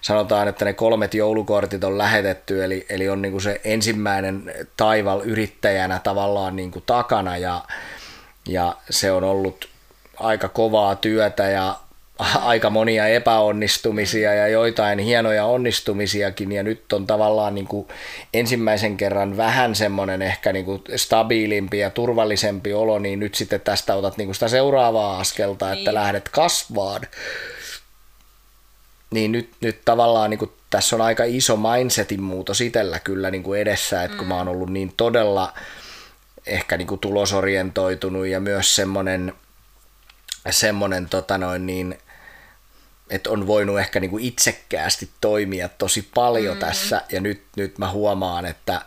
sanotaan, 0.00 0.48
että 0.48 0.64
ne 0.64 0.72
kolmet 0.72 1.14
joulukortit 1.14 1.84
on 1.84 1.98
lähetetty, 1.98 2.64
eli, 2.64 2.86
eli 2.88 3.08
on 3.08 3.22
niin 3.22 3.32
kuin 3.32 3.42
se 3.42 3.60
ensimmäinen 3.64 4.54
taival 4.76 5.20
yrittäjänä 5.24 5.98
tavallaan 5.98 6.56
niin 6.56 6.70
kuin 6.70 6.82
takana 6.86 7.36
ja, 7.36 7.64
ja 8.48 8.76
se 8.90 9.12
on 9.12 9.24
ollut 9.24 9.68
aika 10.16 10.48
kovaa 10.48 10.96
työtä 10.96 11.48
ja 11.48 11.83
aika 12.42 12.70
monia 12.70 13.06
epäonnistumisia 13.06 14.34
ja 14.34 14.48
joitain 14.48 14.98
hienoja 14.98 15.44
onnistumisiakin 15.44 16.52
ja 16.52 16.62
nyt 16.62 16.92
on 16.92 17.06
tavallaan 17.06 17.54
niin 17.54 17.66
kuin 17.66 17.88
ensimmäisen 18.34 18.96
kerran 18.96 19.36
vähän 19.36 19.74
semmoinen 19.74 20.22
ehkä 20.22 20.52
niin 20.52 20.64
kuin 20.64 20.82
stabiilimpi 20.96 21.78
ja 21.78 21.90
turvallisempi 21.90 22.72
olo, 22.72 22.98
niin 22.98 23.20
nyt 23.20 23.34
sitten 23.34 23.60
tästä 23.60 23.94
otat 23.94 24.16
niin 24.16 24.26
kuin 24.26 24.34
sitä 24.34 24.48
seuraavaa 24.48 25.18
askelta, 25.18 25.66
niin. 25.66 25.78
että 25.78 25.94
lähdet 25.94 26.28
kasvaan. 26.28 27.02
Niin 29.10 29.32
nyt, 29.32 29.50
nyt 29.60 29.80
tavallaan 29.84 30.30
niin 30.30 30.38
kuin 30.38 30.52
tässä 30.70 30.96
on 30.96 31.02
aika 31.02 31.24
iso 31.24 31.56
mindsetin 31.56 32.22
muutos 32.22 32.60
itsellä 32.60 32.98
kyllä 32.98 33.30
niin 33.30 33.42
kuin 33.42 33.60
edessä, 33.60 34.02
että 34.02 34.16
kun 34.16 34.26
mm. 34.26 34.28
mä 34.28 34.36
oon 34.36 34.48
ollut 34.48 34.70
niin 34.70 34.92
todella 34.96 35.52
ehkä 36.46 36.76
niin 36.76 36.88
kuin 36.88 37.00
tulosorientoitunut 37.00 38.26
ja 38.26 38.40
myös 38.40 38.76
semmoinen 38.76 39.32
semmoinen 40.50 41.08
tota 41.08 41.38
noin 41.38 41.66
niin, 41.66 41.98
että 43.10 43.30
on 43.30 43.46
voinut 43.46 43.78
ehkä 43.78 44.00
niinku 44.00 44.18
itsekkäästi 44.20 45.08
toimia 45.20 45.68
tosi 45.68 46.08
paljon 46.14 46.56
mm. 46.56 46.60
tässä 46.60 47.02
ja 47.12 47.20
nyt, 47.20 47.42
nyt 47.56 47.78
mä 47.78 47.90
huomaan, 47.90 48.46
että, 48.46 48.82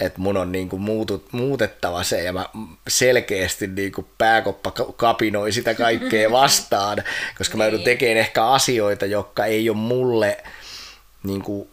että 0.00 0.20
mun 0.20 0.36
on 0.36 0.52
niinku 0.52 0.78
muutut, 0.78 1.32
muutettava 1.32 2.02
se 2.02 2.22
ja 2.22 2.32
mä 2.32 2.46
selkeästi 2.88 3.66
niinku 3.66 4.08
pääkoppa 4.18 4.70
kapinoi 4.96 5.52
sitä 5.52 5.74
kaikkea 5.74 6.30
vastaan, 6.40 7.02
koska 7.38 7.56
mä 7.56 7.64
joudun 7.64 7.78
niin. 7.78 7.84
tekemään 7.84 8.16
ehkä 8.16 8.46
asioita, 8.46 9.06
jotka 9.06 9.44
ei 9.44 9.70
ole 9.70 9.78
mulle 9.78 10.38
niinku, 11.22 11.70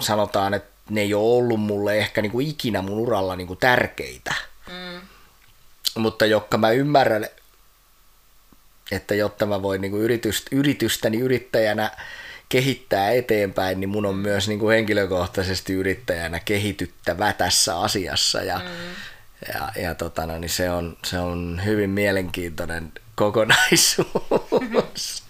sanotaan, 0.00 0.54
että 0.54 0.72
ne 0.90 1.00
ei 1.00 1.14
ole 1.14 1.36
ollut 1.36 1.60
mulle 1.60 1.98
ehkä 1.98 2.22
niinku 2.22 2.40
ikinä 2.40 2.82
mun 2.82 2.98
uralla 2.98 3.36
niinku 3.36 3.56
tärkeitä. 3.56 4.34
Mm. 4.68 5.00
Mutta 5.98 6.26
jotka 6.26 6.58
mä 6.58 6.70
ymmärrän, 6.70 7.26
että 8.92 9.14
jotta 9.14 9.46
mä 9.46 9.62
voin 9.62 9.80
niin 9.80 9.90
kuin 9.90 10.02
yritystä, 10.02 10.48
yritystäni 10.52 11.18
yrittäjänä 11.18 11.90
kehittää 12.48 13.10
eteenpäin, 13.10 13.80
niin 13.80 13.90
mun 13.90 14.06
on 14.06 14.14
myös 14.14 14.48
niin 14.48 14.58
kuin 14.58 14.74
henkilökohtaisesti 14.74 15.72
yrittäjänä 15.72 16.40
kehityttävä 16.40 17.32
tässä 17.32 17.80
asiassa 17.80 18.42
ja, 18.42 18.58
mm. 18.58 18.64
ja, 19.54 19.82
ja 19.82 19.94
tota, 19.94 20.26
no, 20.26 20.38
niin 20.38 20.48
se, 20.48 20.70
on, 20.70 20.96
se 21.04 21.18
on 21.18 21.60
hyvin 21.64 21.90
mielenkiintoinen 21.90 22.92
kokonaisuus. 23.14 25.22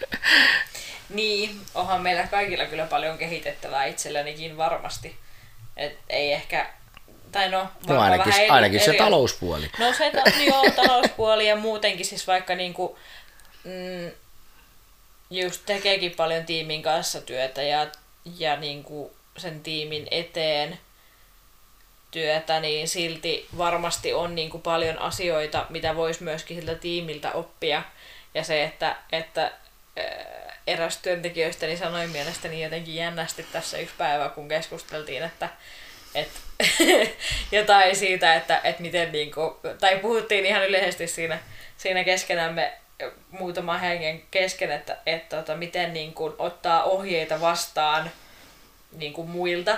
niin, 1.09 1.61
onhan 1.75 2.03
meillä 2.03 2.27
kaikilla 2.27 2.65
kyllä 2.65 2.87
paljon 2.87 3.19
kehitettävää 3.19 3.85
itsellänikin 3.85 4.57
varmasti. 4.57 5.17
Et 5.77 5.99
ei 6.09 6.33
ehkä 6.33 6.67
tai 7.33 7.49
no, 7.49 7.69
no 7.89 8.01
ainakin, 8.01 8.33
vähän 8.33 8.51
ainakin 8.51 8.77
eri, 8.77 8.85
se 8.85 8.91
eri, 8.91 8.99
talouspuoli. 8.99 9.71
No 9.79 9.93
se 9.93 10.13
joo, 10.45 10.65
talouspuoli 10.77 11.49
ja 11.49 11.57
muutenkin 11.57 12.07
siis 12.07 12.27
vaikka 12.27 12.55
niinku, 12.55 12.99
mm, 13.65 14.11
just 15.31 15.63
tekeekin 15.67 16.15
paljon 16.17 16.47
tiimin 16.47 16.83
kanssa 16.83 17.21
työtä 17.21 17.63
ja, 17.63 17.87
ja 18.39 18.57
niin 18.57 18.85
kuin 18.85 19.11
sen 19.37 19.61
tiimin 19.61 20.09
eteen 20.11 20.79
työtä, 22.11 22.61
niin 22.61 22.89
silti 22.89 23.49
varmasti 23.59 24.13
on 24.13 24.35
niin 24.35 24.51
kuin 24.51 24.63
paljon 24.63 24.99
asioita, 24.99 25.67
mitä 25.69 25.97
voisi 25.97 26.23
myöskin 26.23 26.57
siltä 26.57 26.75
tiimiltä 26.75 27.33
oppia. 27.33 27.83
Ja 28.35 28.45
se, 28.45 28.65
että, 28.65 28.97
että 29.13 29.53
eräs 30.67 30.97
työntekijöistä 30.97 31.67
niin 31.67 31.79
sanoi 31.79 32.07
mielestäni 32.07 32.63
jotenkin 32.63 32.95
jännästi 32.95 33.47
tässä 33.53 33.79
yksi 33.79 33.95
päivä, 33.99 34.29
kun 34.29 34.49
keskusteltiin, 34.49 35.23
että, 35.23 35.49
että 36.15 36.41
jotain 37.53 37.97
siitä, 37.97 38.35
että, 38.35 38.61
että 38.65 38.83
miten 38.83 39.13
niin 39.13 39.33
kuin, 39.33 39.55
tai 39.81 39.97
puhuttiin 39.97 40.47
ihan 40.47 40.69
yleisesti 40.69 41.07
siinä, 41.07 41.39
siinä 41.77 42.05
keskenämme 42.05 42.73
muutama 43.31 43.79
hengen 43.79 44.23
kesken, 44.31 44.71
että, 44.71 44.93
että, 44.93 45.11
että 45.11 45.37
tota, 45.37 45.57
miten 45.57 45.93
niin 45.93 46.15
kuin, 46.15 46.33
ottaa 46.39 46.83
ohjeita 46.83 47.41
vastaan 47.41 48.11
niin 48.93 49.13
kuin 49.13 49.31
muilta, 49.31 49.77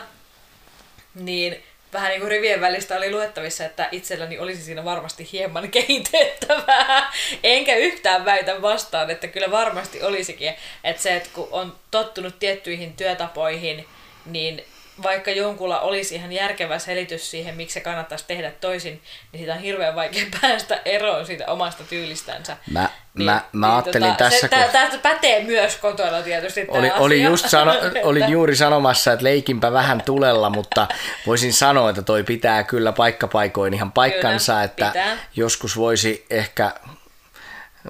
niin 1.15 1.63
vähän 1.95 2.11
niin 2.11 2.21
kuin 2.21 2.31
rivien 2.31 2.61
välistä 2.61 2.97
oli 2.97 3.11
luettavissa, 3.11 3.65
että 3.65 3.89
itselläni 3.93 4.39
olisi 4.39 4.63
siinä 4.63 4.85
varmasti 4.85 5.29
hieman 5.33 5.71
kehitettävää. 5.77 7.13
Enkä 7.43 7.77
yhtään 7.77 8.25
väitä 8.25 8.63
vastaan, 8.63 9.11
että 9.11 9.29
kyllä 9.29 9.51
varmasti 9.51 10.03
olisikin. 10.03 10.55
Että 10.85 11.03
se, 11.03 11.17
että 11.17 11.29
kun 11.33 11.49
on 11.51 11.77
tottunut 11.91 12.39
tiettyihin 12.39 12.97
työtapoihin, 12.97 13.87
niin 14.27 14.65
vaikka 15.03 15.31
jonkulla 15.31 15.81
olisi 15.81 16.15
ihan 16.15 16.33
järkevä 16.33 16.79
selitys 16.79 17.31
siihen, 17.31 17.55
miksi 17.55 17.75
se 17.75 17.81
kannattaisi 17.81 18.25
tehdä 18.29 18.51
toisin, 18.51 19.03
niin 19.33 19.41
sitä 19.41 19.55
on 19.55 19.61
hirveän 19.61 19.95
vaikea 19.95 20.27
päästä 20.41 20.81
eroon 20.85 21.27
siitä 21.27 21.47
omasta 21.47 21.85
tyylistänsä. 21.85 22.57
Mä, 22.71 22.89
niin, 23.15 23.25
mä, 23.25 23.43
mä 23.53 23.67
niin, 23.67 23.75
ajattelin 23.75 24.09
tota, 24.09 24.19
tässä... 24.19 24.49
Se, 24.73 24.89
kun... 24.91 25.01
pätee 25.01 25.45
myös 25.45 25.77
kotona 25.77 26.23
tietysti 26.23 26.67
oli, 26.69 26.91
oli 26.97 27.23
just 27.23 27.49
sano, 27.49 27.73
olin 28.03 28.29
juuri 28.29 28.57
sanomassa, 28.57 29.13
että 29.13 29.25
leikinpä 29.25 29.73
vähän 29.73 30.03
tulella, 30.03 30.51
mutta 30.51 30.89
voisin 31.27 31.53
sanoa, 31.53 31.91
että 31.91 32.03
toi 32.03 32.23
pitää 32.23 32.65
kyllä 32.65 32.93
paikkapaikoin 32.93 33.75
ihan 33.75 33.93
paikkansa, 33.93 34.53
kyllä, 34.53 34.65
että 34.65 34.87
pitää. 34.87 35.19
joskus 35.37 35.77
voisi 35.77 36.27
ehkä 36.31 36.73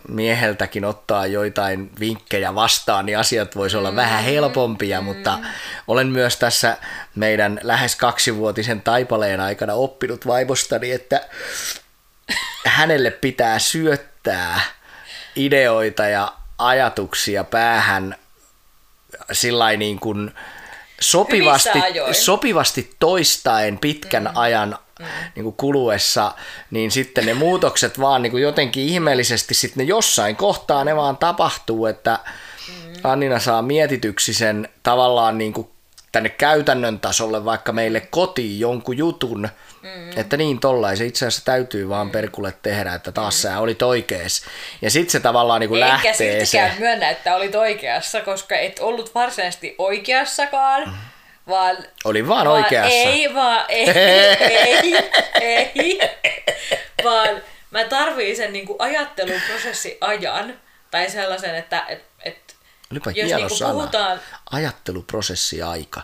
mieheltäkin 0.09 0.85
ottaa 0.85 1.27
joitain 1.27 1.91
vinkkejä 2.01 2.55
vastaan, 2.55 3.07
niin 3.07 3.19
asiat 3.19 3.57
voisi 3.57 3.77
olla 3.77 3.91
mm, 3.91 3.97
vähän 3.97 4.25
helpompia, 4.25 5.01
mm. 5.01 5.05
mutta 5.05 5.39
olen 5.89 6.07
myös 6.07 6.37
tässä 6.37 6.77
meidän 7.15 7.61
lähes 7.63 7.97
kaksivuotisen 7.97 8.81
taipaleen 8.83 9.41
aikana 9.41 9.75
oppinut 9.75 10.27
vaimostani, 10.27 10.91
että 10.91 11.29
hänelle 12.67 13.11
pitää 13.11 13.59
syöttää 13.59 14.61
ideoita 15.37 16.07
ja 16.07 16.33
ajatuksia 16.59 17.45
päähän 17.45 18.17
sillä 19.33 19.77
niin 19.77 20.01
kuin 20.01 20.35
sopivasti, 21.01 21.79
sopivasti 22.13 22.91
toistaen 22.99 23.79
pitkän 23.79 24.25
mm. 24.25 24.31
ajan 24.35 24.79
mm. 24.99 25.07
niin 25.35 25.45
kuin 25.45 25.57
kuluessa, 25.57 26.33
niin 26.71 26.91
sitten 26.91 27.27
ne 27.27 27.35
muutokset 27.35 28.01
vaan 28.01 28.23
niin 28.23 28.31
kuin 28.31 28.43
jotenkin 28.43 28.89
ihmeellisesti 28.89 29.55
sitten 29.55 29.87
ne 29.87 29.89
jossain 29.89 30.37
kohtaa 30.37 30.85
ne 30.85 30.97
vaan 30.97 31.17
tapahtuu, 31.17 31.87
että 31.87 32.19
mm. 32.69 32.93
Annina 33.05 33.39
saa 33.39 33.63
mietityksi 33.63 34.35
sen 34.35 34.69
tavallaan 34.83 35.39
niin 35.39 35.53
kuin 35.53 35.69
tänne 36.13 36.29
käytännön 36.29 37.01
tasolle 37.01 37.45
vaikka 37.45 37.73
meille 37.73 38.01
kotiin 38.01 38.61
jonkun 38.61 38.99
jutun, 38.99 39.49
mm. 39.83 40.11
että 40.17 40.37
niin 40.37 40.61
tollain 40.61 40.97
se 40.97 41.05
itse 41.05 41.27
asiassa 41.27 41.45
täytyy 41.45 41.89
vaan 41.89 42.07
mm. 42.07 42.11
perkulle 42.11 42.55
tehdä, 42.63 42.95
että 42.95 43.13
taas 43.13 43.35
mm. 43.35 43.39
sä 43.39 43.59
olit 43.59 43.83
oikees. 43.83 44.43
Ja 44.83 44.91
sitten 44.91 45.11
se 45.11 45.21
tavallaan 45.21 45.61
niin 45.61 45.69
kuin 45.69 45.81
lähtee 45.81 46.45
se. 46.45 46.73
myönnä, 46.79 47.11
että 47.11 47.37
olit 47.37 47.55
oikeassa, 47.55 48.21
koska 48.21 48.57
et 48.57 48.79
ollut 48.79 49.15
varsinaisesti 49.15 49.75
oikeassakaan. 49.79 50.89
Mm 50.89 51.14
vaan... 51.49 51.77
Oli 52.05 52.29
vaan, 52.29 52.47
vaan 52.47 52.57
oikeassa. 52.57 52.95
Ei 52.95 53.35
vaan, 53.35 53.65
ei, 53.69 53.91
ei, 53.91 55.01
ei, 55.41 56.01
vaan 57.05 57.43
mä 57.71 57.85
tarviin 57.85 58.37
sen 58.37 58.53
niin 58.53 58.67
kuin 58.67 58.77
ajatteluprosessi 58.79 59.99
ajan, 60.01 60.61
tai 60.91 61.11
sellaisen, 61.11 61.55
että 61.55 61.85
et, 61.89 62.05
et, 62.25 62.57
Olipa 62.93 63.11
jos 63.11 63.27
hieno 63.27 63.47
niin 63.47 63.59
sana. 63.59 63.73
puhutaan... 63.73 64.21
Ajatteluprosessi 64.51 65.63
aika. 65.63 66.03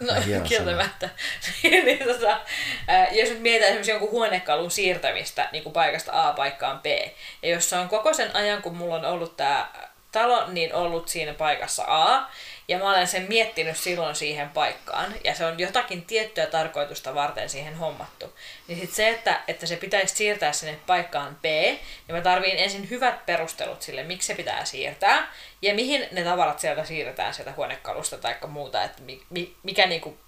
No, 0.00 0.12
kieltämättä. 0.48 1.08
niin, 1.62 1.98
tota, 1.98 2.40
jos 3.12 3.30
nyt 3.30 3.40
mietitään 3.40 3.68
esimerkiksi 3.68 3.90
jonkun 3.90 4.10
huonekalun 4.10 4.70
siirtämistä 4.70 5.48
niin 5.52 5.62
kuin 5.62 5.72
paikasta 5.72 6.28
A 6.28 6.32
paikkaan 6.32 6.80
B, 6.80 6.86
ja 7.42 7.48
jos 7.48 7.70
se 7.70 7.76
on 7.76 7.88
koko 7.88 8.14
sen 8.14 8.36
ajan, 8.36 8.62
kun 8.62 8.76
mulla 8.76 8.94
on 8.94 9.04
ollut 9.04 9.36
tämä 9.36 9.68
talo, 10.12 10.46
niin 10.46 10.74
ollut 10.74 11.08
siinä 11.08 11.34
paikassa 11.34 11.84
A, 11.86 12.30
ja 12.68 12.78
mä 12.78 12.90
olen 12.90 13.06
sen 13.06 13.26
miettinyt 13.28 13.76
silloin 13.76 14.16
siihen 14.16 14.48
paikkaan, 14.48 15.14
ja 15.24 15.34
se 15.34 15.44
on 15.44 15.58
jotakin 15.58 16.02
tiettyä 16.02 16.46
tarkoitusta 16.46 17.14
varten 17.14 17.48
siihen 17.48 17.76
hommattu. 17.76 18.34
Niin 18.68 18.80
sit 18.80 18.94
se, 18.94 19.08
että, 19.08 19.40
että 19.48 19.66
se 19.66 19.76
pitäisi 19.76 20.14
siirtää 20.14 20.52
sinne 20.52 20.78
paikkaan 20.86 21.36
B, 21.42 21.44
niin 21.44 22.16
mä 22.16 22.20
tarviin 22.20 22.58
ensin 22.58 22.90
hyvät 22.90 23.26
perustelut 23.26 23.82
sille, 23.82 24.02
miksi 24.02 24.26
se 24.26 24.34
pitää 24.34 24.64
siirtää, 24.64 25.32
ja 25.62 25.74
mihin 25.74 26.08
ne 26.12 26.24
tavarat 26.24 26.60
sieltä 26.60 26.84
siirretään 26.84 27.34
sieltä 27.34 27.52
huonekalusta 27.56 28.18
tai 28.18 28.36
muuta, 28.48 28.84
että 28.84 29.02
mi, 29.30 29.54
mikä 29.62 29.86
niinku, 29.86 30.18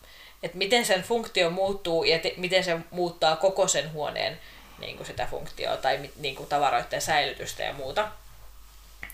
että 0.43 0.59
miten 0.59 0.87
sen 0.87 1.03
funktio 1.03 1.51
muuttuu 1.51 2.05
ja 2.05 2.19
te, 2.19 2.35
miten 2.37 2.65
se 2.65 2.77
muuttaa 2.91 3.37
koko 3.37 3.69
sen 3.69 3.93
huoneen 3.93 4.41
niin 4.79 4.97
kuin 4.97 5.07
sitä 5.07 5.27
funktioa 5.31 5.77
tai 5.77 6.11
niin 6.17 6.37
kuin 6.37 6.49
tavaroiden 6.49 7.03
säilytystä 7.03 7.63
ja 7.63 7.73
muuta. 7.73 8.09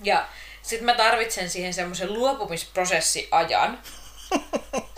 Ja 0.02 0.26
sitten 0.66 0.86
mä 0.86 0.94
tarvitsen 0.94 1.50
siihen 1.50 1.74
semmoisen 1.74 2.14
luopumisprosessiajan. 2.14 3.82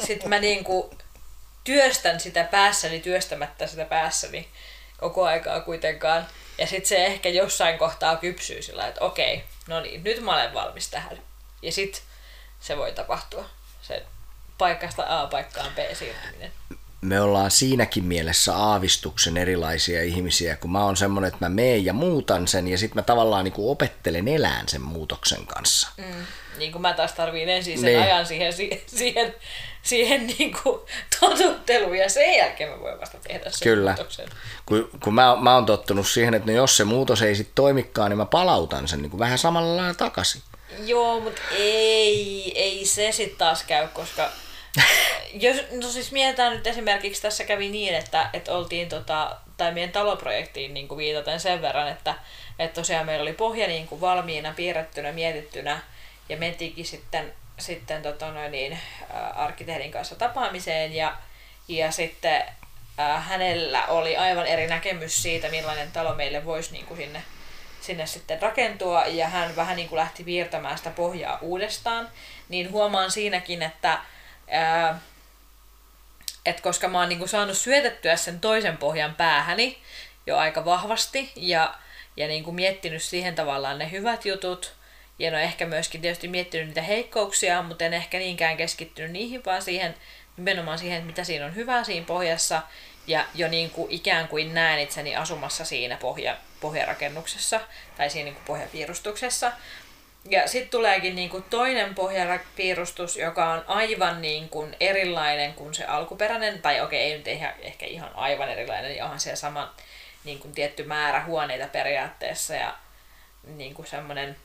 Sitten 0.06 0.28
mä 0.28 0.38
niinku 0.38 0.94
työstän 1.64 2.20
sitä 2.20 2.44
päässäni 2.44 3.00
työstämättä 3.00 3.66
sitä 3.66 3.84
päässäni 3.84 4.48
koko 5.00 5.24
aikaa 5.24 5.60
kuitenkaan. 5.60 6.26
Ja 6.58 6.66
sitten 6.66 6.88
se 6.88 7.06
ehkä 7.06 7.28
jossain 7.28 7.78
kohtaa 7.78 8.16
kypsyy 8.16 8.62
sillä 8.62 8.86
että 8.86 9.04
okei, 9.04 9.44
no 9.66 9.80
niin, 9.80 10.04
nyt 10.04 10.22
mä 10.22 10.34
olen 10.34 10.54
valmis 10.54 10.90
tähän. 10.90 11.22
Ja 11.62 11.72
sitten 11.72 12.02
se 12.60 12.76
voi 12.76 12.92
tapahtua, 12.92 13.44
se 13.82 14.02
paikasta 14.58 15.22
A 15.22 15.26
paikkaan 15.26 15.74
B 15.74 15.78
siirtyminen 15.92 16.52
me 17.00 17.20
ollaan 17.20 17.50
siinäkin 17.50 18.04
mielessä 18.04 18.56
aavistuksen 18.56 19.36
erilaisia 19.36 20.02
ihmisiä, 20.02 20.56
kun 20.56 20.72
mä 20.72 20.84
oon 20.84 20.96
semmoinen, 20.96 21.28
että 21.28 21.44
mä 21.44 21.48
meen 21.48 21.84
ja 21.84 21.92
muutan 21.92 22.48
sen 22.48 22.68
ja 22.68 22.78
sitten 22.78 22.98
mä 22.98 23.02
tavallaan 23.02 23.44
niin 23.44 23.52
kuin 23.52 23.70
opettelen 23.70 24.28
elään 24.28 24.68
sen 24.68 24.82
muutoksen 24.82 25.46
kanssa. 25.46 25.88
Mm. 25.96 26.26
Niin 26.58 26.72
kuin 26.72 26.82
mä 26.82 26.92
taas 26.92 27.12
tarviin 27.12 27.48
ensin 27.48 27.78
sen 27.78 27.86
niin. 27.86 28.00
ajan 28.00 28.26
siihen, 28.26 28.52
siihen, 28.86 29.34
siihen 29.82 30.26
niin 30.26 30.56
kuin 30.62 30.80
totutteluun 31.20 31.98
ja 31.98 32.08
sen 32.08 32.36
jälkeen 32.36 32.70
mä 32.70 32.80
voin 32.80 33.00
vasta 33.00 33.18
tehdä 33.18 33.50
sen 33.50 33.68
Kyllä. 33.68 33.90
muutoksen. 33.90 34.28
Kun, 34.66 34.90
kun 35.04 35.14
mä, 35.14 35.36
mä 35.40 35.54
oon 35.54 35.66
tottunut 35.66 36.08
siihen, 36.08 36.34
että 36.34 36.52
no 36.52 36.56
jos 36.56 36.76
se 36.76 36.84
muutos 36.84 37.22
ei 37.22 37.34
sitten 37.34 37.54
toimikaan, 37.54 38.10
niin 38.10 38.18
mä 38.18 38.26
palautan 38.26 38.88
sen 38.88 39.02
niin 39.02 39.10
kuin 39.10 39.18
vähän 39.18 39.38
samalla 39.38 39.76
lailla 39.76 39.94
takaisin. 39.94 40.42
Joo, 40.86 41.20
mutta 41.20 41.40
ei, 41.50 42.52
ei 42.54 42.86
se 42.86 43.12
sitten 43.12 43.38
taas 43.38 43.64
käy, 43.64 43.88
koska 43.88 44.30
jos, 45.44 45.56
no 45.70 45.88
siis 45.88 46.12
mietitään 46.12 46.52
nyt 46.52 46.66
esimerkiksi, 46.66 47.22
tässä 47.22 47.44
kävi 47.44 47.68
niin, 47.68 47.94
että, 47.94 48.30
että 48.32 48.52
oltiin 48.52 48.88
tota, 48.88 49.36
tai 49.56 49.72
meidän 49.72 49.92
taloprojektiin 49.92 50.74
niin 50.74 50.88
kuin 50.88 50.98
viitaten 50.98 51.40
sen 51.40 51.62
verran, 51.62 51.88
että, 51.88 52.14
että 52.58 52.74
tosiaan 52.74 53.06
meillä 53.06 53.22
oli 53.22 53.32
pohja 53.32 53.66
niin 53.66 53.88
kuin 53.88 54.00
valmiina, 54.00 54.52
piirrettynä, 54.56 55.12
mietittynä 55.12 55.80
ja 56.28 56.36
mentiinkin 56.36 56.86
sitten, 56.86 57.32
sitten 57.58 58.02
tota 58.02 58.32
noin 58.32 58.52
niin, 58.52 58.78
arkkitehdin 59.34 59.90
kanssa 59.90 60.14
tapaamiseen 60.14 60.94
ja, 60.94 61.16
ja 61.68 61.90
sitten 61.90 62.42
äh, 63.00 63.28
hänellä 63.28 63.86
oli 63.86 64.16
aivan 64.16 64.46
eri 64.46 64.66
näkemys 64.66 65.22
siitä, 65.22 65.48
millainen 65.48 65.92
talo 65.92 66.14
meille 66.14 66.44
voisi 66.44 66.72
niin 66.72 66.86
kuin 66.86 66.98
sinne, 66.98 67.22
sinne 67.80 68.06
sitten 68.06 68.42
rakentua 68.42 69.06
ja 69.06 69.28
hän 69.28 69.56
vähän 69.56 69.76
niin 69.76 69.88
kuin 69.88 69.98
lähti 69.98 70.24
piirtämään 70.24 70.78
sitä 70.78 70.90
pohjaa 70.90 71.38
uudestaan, 71.40 72.08
niin 72.48 72.70
huomaan 72.70 73.10
siinäkin, 73.10 73.62
että 73.62 73.98
Ää, 74.50 75.00
et 76.46 76.60
koska 76.60 76.88
mä 76.88 76.98
oon 76.98 77.08
niinku 77.08 77.26
saanut 77.26 77.58
syötettyä 77.58 78.16
sen 78.16 78.40
toisen 78.40 78.76
pohjan 78.76 79.14
päähäni 79.14 79.78
jo 80.26 80.36
aika 80.36 80.64
vahvasti 80.64 81.32
ja, 81.36 81.74
ja 82.16 82.28
niinku 82.28 82.52
miettinyt 82.52 83.02
siihen 83.02 83.34
tavallaan 83.34 83.78
ne 83.78 83.90
hyvät 83.90 84.24
jutut, 84.24 84.72
ja 85.18 85.30
no 85.30 85.38
ehkä 85.38 85.66
myöskin 85.66 86.00
tietysti 86.00 86.28
miettinyt 86.28 86.66
niitä 86.66 86.82
heikkouksia, 86.82 87.62
mutta 87.62 87.84
en 87.84 87.94
ehkä 87.94 88.18
niinkään 88.18 88.56
keskittynyt 88.56 89.10
niihin, 89.10 89.44
vaan 89.44 89.62
siihen, 89.62 89.94
nimenomaan 90.36 90.78
siihen, 90.78 91.04
mitä 91.04 91.24
siinä 91.24 91.46
on 91.46 91.54
hyvää 91.54 91.84
siinä 91.84 92.06
pohjassa, 92.06 92.62
ja 93.06 93.26
jo 93.34 93.48
niin 93.48 93.70
kuin 93.70 93.90
ikään 93.90 94.28
kuin 94.28 94.54
näen 94.54 94.80
itseni 94.80 95.16
asumassa 95.16 95.64
siinä 95.64 95.96
pohja, 95.96 96.36
pohjarakennuksessa 96.60 97.60
tai 97.96 98.10
siinä 98.10 98.24
niin 98.24 98.34
kuin 98.34 98.44
pohjapiirustuksessa. 98.44 99.52
Ja 100.24 100.48
sitten 100.48 100.70
tuleekin 100.70 101.16
niinku 101.16 101.40
toinen 101.40 101.94
pohjapiirustus, 101.94 103.16
joka 103.16 103.52
on 103.52 103.64
aivan 103.66 104.22
niinku 104.22 104.68
erilainen 104.80 105.54
kuin 105.54 105.74
se 105.74 105.84
alkuperäinen, 105.84 106.62
tai 106.62 106.80
okei, 106.80 107.00
ei 107.00 107.16
nyt 107.16 107.28
ihan, 107.28 107.52
ehkä 107.60 107.86
ihan 107.86 108.10
aivan 108.14 108.48
erilainen, 108.48 108.96
ja 108.96 109.04
onhan 109.04 109.20
siellä 109.20 109.36
sama 109.36 109.74
niinku 110.24 110.48
tietty 110.48 110.84
määrä 110.84 111.24
huoneita 111.24 111.66
periaatteessa, 111.66 112.54
ja 112.54 112.74
niinku 113.42 113.84
semmoinen 113.84 114.36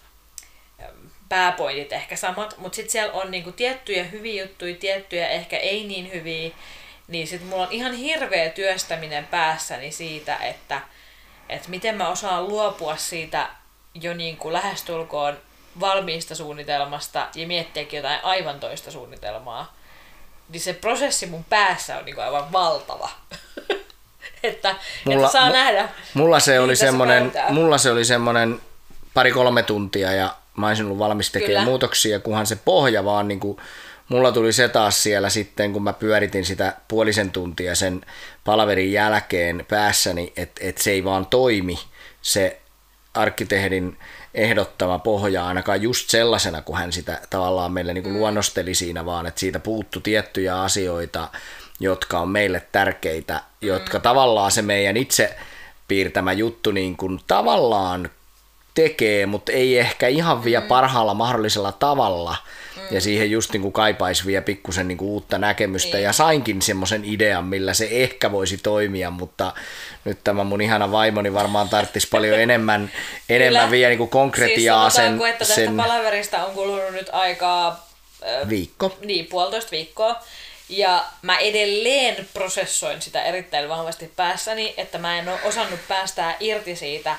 pääpointit 1.29 1.93
ehkä 1.93 2.15
samat, 2.15 2.57
mutta 2.57 2.75
sitten 2.75 2.91
siellä 2.91 3.13
on 3.13 3.31
niinku 3.31 3.51
tiettyjä 3.51 4.03
hyviä 4.03 4.43
juttuja, 4.43 4.75
tiettyjä 4.75 5.27
ehkä 5.27 5.57
ei 5.57 5.83
niin 5.83 6.11
hyviä, 6.13 6.51
niin 7.07 7.27
sitten 7.27 7.49
mulla 7.49 7.63
on 7.63 7.71
ihan 7.71 7.93
hirveä 7.93 8.49
työstäminen 8.49 9.25
päässäni 9.25 9.91
siitä, 9.91 10.35
että, 10.35 10.81
että 11.49 11.69
miten 11.69 11.95
mä 11.95 12.09
osaan 12.09 12.47
luopua 12.47 12.97
siitä 12.97 13.49
jo 13.93 14.13
niin 14.13 14.37
kuin 14.37 14.53
lähestulkoon 14.53 15.37
valmiista 15.79 16.35
suunnitelmasta 16.35 17.27
ja 17.35 17.47
miettiäkin 17.47 17.97
jotain 17.97 18.19
aivan 18.23 18.59
toista 18.59 18.91
suunnitelmaa, 18.91 19.73
niin 20.49 20.61
se 20.61 20.73
prosessi 20.73 21.25
mun 21.25 21.43
päässä 21.43 21.97
on 21.97 22.05
niinku 22.05 22.21
aivan 22.21 22.51
valtava. 22.51 23.09
että, 24.43 24.75
mulla, 25.05 25.27
että 25.27 25.39
saa 25.39 25.49
mu- 25.49 25.53
nähdä. 25.53 25.89
Mulla 26.13 26.39
se, 26.39 26.59
oli 26.59 26.75
semmonen, 26.75 27.31
mulla 27.49 27.77
se 27.77 27.91
oli 27.91 28.05
semmoinen 28.05 28.61
pari-kolme 29.13 29.63
tuntia 29.63 30.11
ja 30.11 30.35
mä 30.57 30.67
olisin 30.67 30.85
ollut 30.85 30.99
valmis 30.99 31.31
tekemään 31.31 31.65
muutoksia, 31.65 32.19
kunhan 32.19 32.47
se 32.47 32.55
pohja 32.55 33.05
vaan 33.05 33.27
niin 33.27 33.39
kuin, 33.39 33.57
mulla 34.09 34.31
tuli 34.31 34.53
se 34.53 34.67
taas 34.67 35.03
siellä 35.03 35.29
sitten, 35.29 35.73
kun 35.73 35.83
mä 35.83 35.93
pyöritin 35.93 36.45
sitä 36.45 36.73
puolisen 36.87 37.31
tuntia 37.31 37.75
sen 37.75 38.05
palverin 38.45 38.91
jälkeen 38.91 39.65
päässäni, 39.69 40.33
että 40.37 40.61
et 40.63 40.77
se 40.77 40.91
ei 40.91 41.03
vaan 41.03 41.25
toimi 41.25 41.79
se 42.21 42.61
arkkitehdin 43.13 43.97
ehdottama 44.33 44.99
pohja 44.99 45.47
ainakaan 45.47 45.81
just 45.81 46.09
sellaisena, 46.09 46.61
kun 46.61 46.77
hän 46.77 46.91
sitä 46.91 47.21
tavallaan 47.29 47.71
meille 47.71 47.93
niin 47.93 48.03
kuin 48.03 48.13
mm. 48.13 48.19
luonnosteli 48.19 48.75
siinä, 48.75 49.05
vaan 49.05 49.25
että 49.25 49.39
siitä 49.39 49.59
puuttu 49.59 49.99
tiettyjä 49.99 50.61
asioita, 50.61 51.27
jotka 51.79 52.19
on 52.19 52.29
meille 52.29 52.67
tärkeitä, 52.71 53.41
jotka 53.61 53.97
mm. 53.97 54.01
tavallaan 54.01 54.51
se 54.51 54.61
meidän 54.61 54.97
itse 54.97 55.35
piirtämä 55.87 56.33
juttu 56.33 56.71
niin 56.71 56.97
kuin 56.97 57.19
tavallaan 57.27 58.09
tekee, 58.73 59.25
mutta 59.25 59.51
ei 59.51 59.79
ehkä 59.79 60.07
ihan 60.07 60.43
vielä 60.43 60.63
mm. 60.63 60.67
parhaalla 60.67 61.13
mahdollisella 61.13 61.71
tavalla. 61.71 62.35
Ja 62.93 63.01
siihen 63.01 63.31
just 63.31 63.53
niin 63.53 63.61
kuin 63.61 63.73
kaipaisi 63.73 64.25
vielä 64.25 64.41
pikkusen 64.41 64.87
niin 64.87 64.97
kuin 64.97 65.09
uutta 65.09 65.37
näkemystä. 65.37 65.97
Niin. 65.97 66.03
Ja 66.03 66.13
sainkin 66.13 66.61
semmoisen 66.61 67.05
idean, 67.05 67.45
millä 67.45 67.73
se 67.73 67.87
ehkä 67.91 68.31
voisi 68.31 68.57
toimia, 68.57 69.11
mutta 69.11 69.53
nyt 70.05 70.19
tämä 70.23 70.43
mun 70.43 70.61
ihana 70.61 70.91
vaimoni 70.91 71.33
varmaan 71.33 71.69
tarttisi 71.69 72.07
paljon 72.07 72.39
enemmän, 72.39 72.91
enemmän 73.29 73.71
vielä 73.71 73.89
niin 73.89 73.97
kuin 73.97 74.09
konkretiaa 74.09 74.89
siis 74.89 75.05
sen, 75.05 75.21
että 75.25 75.39
tästä 75.39 75.55
sen... 75.55 75.77
palaverista 75.77 76.45
on 76.45 76.53
kulunut 76.53 76.91
nyt 76.91 77.09
aikaa... 77.11 77.87
Viikko. 78.49 78.97
Niin, 79.05 79.25
puolitoista 79.25 79.71
viikkoa. 79.71 80.23
Ja 80.69 81.05
mä 81.21 81.37
edelleen 81.37 82.27
prosessoin 82.33 83.01
sitä 83.01 83.23
erittäin 83.23 83.69
vahvasti 83.69 84.11
päässäni, 84.15 84.73
että 84.77 84.97
mä 84.97 85.19
en 85.19 85.29
ole 85.29 85.39
osannut 85.43 85.79
päästää 85.87 86.37
irti 86.39 86.75
siitä 86.75 87.15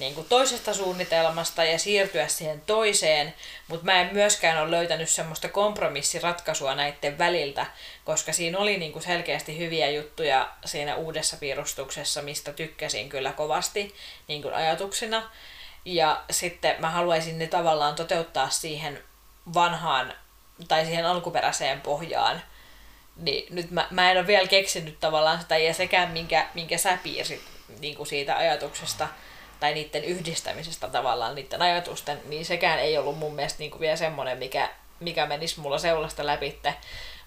niin 0.00 0.14
kuin 0.14 0.28
toisesta 0.28 0.74
suunnitelmasta 0.74 1.64
ja 1.64 1.78
siirtyä 1.78 2.28
siihen 2.28 2.60
toiseen, 2.60 3.34
mutta 3.68 3.84
mä 3.84 4.00
en 4.00 4.08
myöskään 4.12 4.62
ole 4.62 4.70
löytänyt 4.70 5.08
semmoista 5.08 5.48
kompromissiratkaisua 5.48 6.74
näiden 6.74 7.18
väliltä, 7.18 7.66
koska 8.04 8.32
siinä 8.32 8.58
oli 8.58 8.76
niin 8.76 8.92
kuin 8.92 9.02
selkeästi 9.02 9.58
hyviä 9.58 9.90
juttuja 9.90 10.48
siinä 10.64 10.96
uudessa 10.96 11.36
piirustuksessa, 11.36 12.22
mistä 12.22 12.52
tykkäsin 12.52 13.08
kyllä 13.08 13.32
kovasti 13.32 13.94
niin 14.28 14.42
kuin 14.42 14.54
ajatuksena. 14.54 15.30
Ja 15.84 16.24
sitten 16.30 16.76
mä 16.78 16.90
haluaisin 16.90 17.38
ne 17.38 17.46
tavallaan 17.46 17.94
toteuttaa 17.94 18.50
siihen 18.50 19.02
vanhaan 19.54 20.14
tai 20.68 20.84
siihen 20.84 21.06
alkuperäiseen 21.06 21.80
pohjaan. 21.80 22.42
Niin 23.16 23.54
nyt 23.54 23.70
mä, 23.70 23.88
mä 23.90 24.10
en 24.10 24.18
ole 24.18 24.26
vielä 24.26 24.48
keksinyt 24.48 25.00
tavallaan 25.00 25.40
sitä 25.40 25.58
ja 25.58 25.74
sekään, 25.74 26.10
minkä, 26.10 26.46
minkä 26.54 26.78
sä 26.78 26.98
piirsit 27.02 27.42
niin 27.80 27.96
kuin 27.96 28.06
siitä 28.06 28.36
ajatuksesta– 28.36 29.08
tai 29.60 29.74
niiden 29.74 30.04
yhdistämisestä 30.04 30.88
tavallaan, 30.88 31.34
niiden 31.34 31.62
ajatusten, 31.62 32.18
niin 32.24 32.44
sekään 32.44 32.78
ei 32.78 32.98
ollut 32.98 33.18
mun 33.18 33.34
mielestä 33.34 33.58
niin 33.58 33.70
kuin 33.70 33.80
vielä 33.80 33.96
semmoinen, 33.96 34.38
mikä, 34.38 34.70
mikä 35.00 35.26
menisi 35.26 35.60
mulla 35.60 35.78
seulasta 35.78 36.26
läpi. 36.26 36.60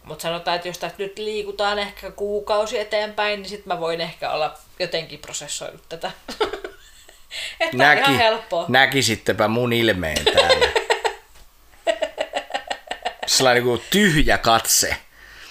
Mutta 0.03 0.21
sanotaan, 0.21 0.55
että 0.55 0.67
jos 0.67 0.77
tästä 0.77 1.03
nyt 1.03 1.17
liikutaan 1.17 1.79
ehkä 1.79 2.11
kuukausi 2.11 2.79
eteenpäin, 2.79 3.41
niin 3.41 3.49
sitten 3.49 3.73
mä 3.73 3.79
voin 3.79 4.01
ehkä 4.01 4.31
olla 4.31 4.57
jotenkin 4.79 5.19
prosessoinut 5.19 5.89
tätä. 5.89 6.11
Että 7.59 7.77
Näki, 7.77 7.99
ihan 8.01 8.17
helppoa. 8.17 8.65
Näkisittepä 8.67 9.47
mun 9.47 9.73
ilmeen 9.73 10.25
täällä. 10.25 10.65
Sellainen 13.25 13.63
niin 13.63 13.81
tyhjä 13.89 14.37
katse. 14.37 14.97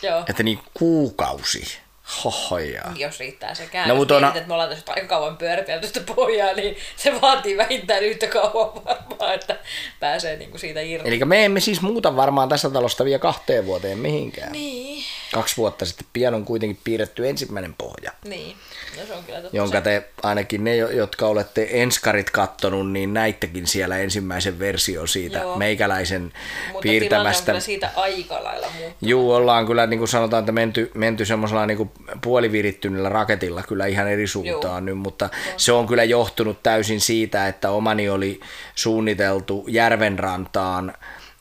Joo. 0.03 0.25
Että 0.29 0.43
niin 0.43 0.59
kuukausi. 0.75 1.82
Hohoja. 2.25 2.83
Jos 2.97 3.21
riittää 3.21 3.55
se 3.55 3.69
No, 3.87 3.95
mutta 3.95 4.17
on... 4.17 4.25
että 4.25 4.43
me 4.47 4.55
ollaan 4.55 4.71
tässä 4.71 4.93
aika 4.93 5.07
kauan 5.07 5.37
pyöritelty 5.37 5.87
sitä 5.87 6.01
pohjaa, 6.01 6.53
niin 6.53 6.77
se 6.97 7.21
vaatii 7.21 7.57
vähintään 7.57 8.03
yhtä 8.03 8.27
kauan 8.27 8.85
varmaan, 8.85 9.35
että 9.35 9.57
pääsee 10.01 10.37
niinku 10.37 10.59
siitä 10.59 10.81
irti. 10.81 11.09
Eli 11.09 11.25
me 11.25 11.45
emme 11.45 11.61
siis 11.61 11.81
muuta 11.81 12.17
varmaan 12.17 12.49
tässä 12.49 12.71
talosta 12.71 13.05
vielä 13.05 13.19
kahteen 13.19 13.67
vuoteen 13.67 13.99
mihinkään. 13.99 14.53
Niin. 14.53 15.05
Kaksi 15.33 15.57
vuotta 15.57 15.85
sitten 15.85 16.07
pian 16.13 16.35
on 16.35 16.45
kuitenkin 16.45 16.79
piirretty 16.85 17.29
ensimmäinen 17.29 17.75
pohja. 17.79 18.13
Niin. 18.25 18.57
No 19.01 19.07
se 19.07 19.13
on 19.15 19.25
kyllä 19.25 19.41
totta. 19.41 19.57
Jonka 19.57 19.81
te, 19.81 20.09
ainakin 20.23 20.65
ne, 20.65 20.77
jotka 20.77 21.27
olette 21.27 21.69
enskarit 21.71 22.31
kattonut, 22.31 22.91
niin 22.93 23.15
näittekin 23.15 23.67
siellä 23.67 23.99
ensimmäisen 23.99 24.59
versio 24.59 25.07
siitä 25.07 25.39
Joo. 25.39 25.57
meikäläisen 25.57 26.23
Mutta 26.23 26.83
piirtämästä. 26.83 27.53
Mutta 27.53 27.65
siitä 27.65 27.91
aika 27.97 28.45
lailla 28.45 28.67
muuttunut. 28.67 28.97
Juu, 29.01 29.33
ollaan 29.33 29.67
kyllä 29.67 29.87
niin 29.87 29.99
kuin 29.99 30.09
sanotaan, 30.09 30.41
että 30.41 30.53
menty, 30.53 30.91
menty 30.95 31.25
semmoisella 31.25 31.67
niin 31.67 31.91
puolivirittyneellä 32.23 33.09
raketilla 33.09 33.63
kyllä 33.63 33.87
ihan 33.87 34.09
eri 34.09 34.27
suuntaan 34.27 34.87
Joo. 34.89 34.95
nyt, 34.95 34.99
mutta 34.99 35.29
Joo. 35.47 35.55
se 35.57 35.73
on 35.73 35.87
kyllä 35.87 36.05
johtunut 36.05 36.63
täysin 36.63 37.01
siitä, 37.01 37.49
että 37.49 37.71
omani 37.71 38.09
oli 38.09 38.41
suunniteltu 38.75 39.65
järvenrantaan 39.69 40.95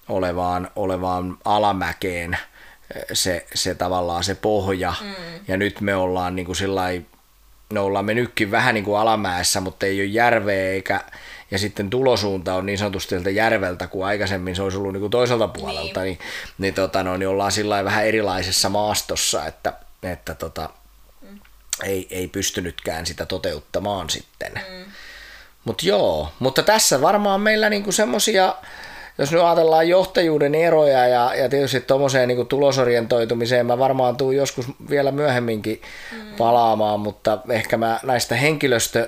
olevaan, 0.09 0.71
olevaan 0.75 1.37
alamäkeen 1.45 2.37
se, 3.13 3.45
se 3.53 3.75
tavallaan 3.75 4.23
se 4.23 4.35
pohja. 4.35 4.93
Mm. 5.01 5.13
Ja 5.47 5.57
nyt 5.57 5.81
me 5.81 5.95
ollaan 5.95 6.35
niin 6.35 6.45
kuin 6.45 6.55
sillai, 6.55 7.05
no 7.73 7.85
ollaan 7.85 8.05
me 8.05 8.13
nytkin 8.13 8.51
vähän 8.51 8.75
niin 8.75 8.85
kuin 8.85 8.99
alamäessä, 8.99 9.61
mutta 9.61 9.85
ei 9.85 10.01
ole 10.01 10.05
järveä 10.05 10.71
eikä, 10.71 11.01
ja 11.51 11.59
sitten 11.59 11.89
tulosuunta 11.89 12.55
on 12.55 12.65
niin 12.65 12.77
sanotusti 12.77 13.09
sieltä 13.09 13.29
järveltä, 13.29 13.87
kun 13.87 14.05
aikaisemmin 14.05 14.55
se 14.55 14.61
olisi 14.61 14.77
ollut 14.77 14.93
niin 14.93 15.01
kuin 15.01 15.11
toiselta 15.11 15.47
puolelta, 15.47 16.01
niin, 16.01 16.17
niin, 16.17 16.27
niin, 16.57 16.73
tota, 16.73 17.03
no, 17.03 17.17
niin 17.17 17.29
ollaan 17.29 17.51
sillä 17.51 17.85
vähän 17.85 18.05
erilaisessa 18.05 18.69
maastossa, 18.69 19.45
että, 19.45 19.73
että 20.03 20.35
tota, 20.35 20.69
mm. 21.21 21.39
ei, 21.83 22.07
ei 22.09 22.27
pystynytkään 22.27 23.05
sitä 23.05 23.25
toteuttamaan 23.25 24.09
sitten. 24.09 24.51
Mm. 24.53 24.91
Mutta 25.63 25.85
joo, 25.85 26.31
mutta 26.39 26.63
tässä 26.63 27.01
varmaan 27.01 27.41
meillä 27.41 27.69
niinku 27.69 27.91
semmoisia 27.91 28.55
jos 29.17 29.31
nyt 29.31 29.41
ajatellaan 29.41 29.89
johtajuuden 29.89 30.55
eroja 30.55 31.07
ja, 31.07 31.35
ja 31.35 31.49
tietysti 31.49 31.81
tuommoiseen 31.81 32.27
niin 32.27 32.47
tulosorientoitumiseen, 32.47 33.65
mä 33.65 33.77
varmaan 33.77 34.17
tuun 34.17 34.35
joskus 34.35 34.65
vielä 34.89 35.11
myöhemminkin 35.11 35.81
mm. 36.11 36.35
palaamaan, 36.37 36.99
mutta 36.99 37.37
ehkä 37.49 37.77
mä 37.77 37.99
näistä 38.03 38.35
henkilöstö 38.35 39.07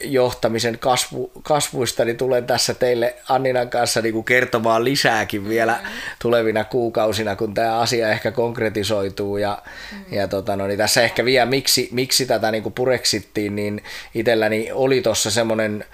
johtamisen 0.00 0.78
kasvu, 0.78 1.32
kasvuista, 1.42 2.04
niin 2.04 2.16
tulen 2.16 2.46
tässä 2.46 2.74
teille 2.74 3.16
Anninan 3.28 3.70
kanssa 3.70 4.00
niin 4.00 4.12
kuin 4.12 4.24
kertomaan 4.24 4.84
lisääkin 4.84 5.48
vielä 5.48 5.78
mm. 5.82 5.88
tulevina 6.22 6.64
kuukausina, 6.64 7.36
kun 7.36 7.54
tämä 7.54 7.78
asia 7.78 8.10
ehkä 8.10 8.30
konkretisoituu. 8.30 9.36
Ja, 9.36 9.62
mm. 9.92 10.16
ja 10.16 10.28
tota, 10.28 10.56
no, 10.56 10.66
niin 10.66 10.78
tässä 10.78 11.02
ehkä 11.02 11.24
vielä, 11.24 11.46
miksi, 11.46 11.88
miksi 11.92 12.26
tätä 12.26 12.50
niin 12.50 12.62
kuin 12.62 12.72
pureksittiin, 12.72 13.56
niin 13.56 13.82
itselläni 14.14 14.72
oli 14.72 15.02
tuossa 15.02 15.30
semmoinen 15.30 15.84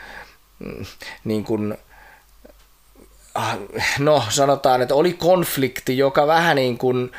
mm, 0.58 0.84
niin 1.24 1.44
kuin, 1.44 1.76
no 3.98 4.24
sanotaan, 4.28 4.82
että 4.82 4.94
oli 4.94 5.12
konflikti, 5.12 5.98
joka 5.98 6.26
vähän 6.26 6.56
niin 6.56 6.78
kuin 6.78 7.12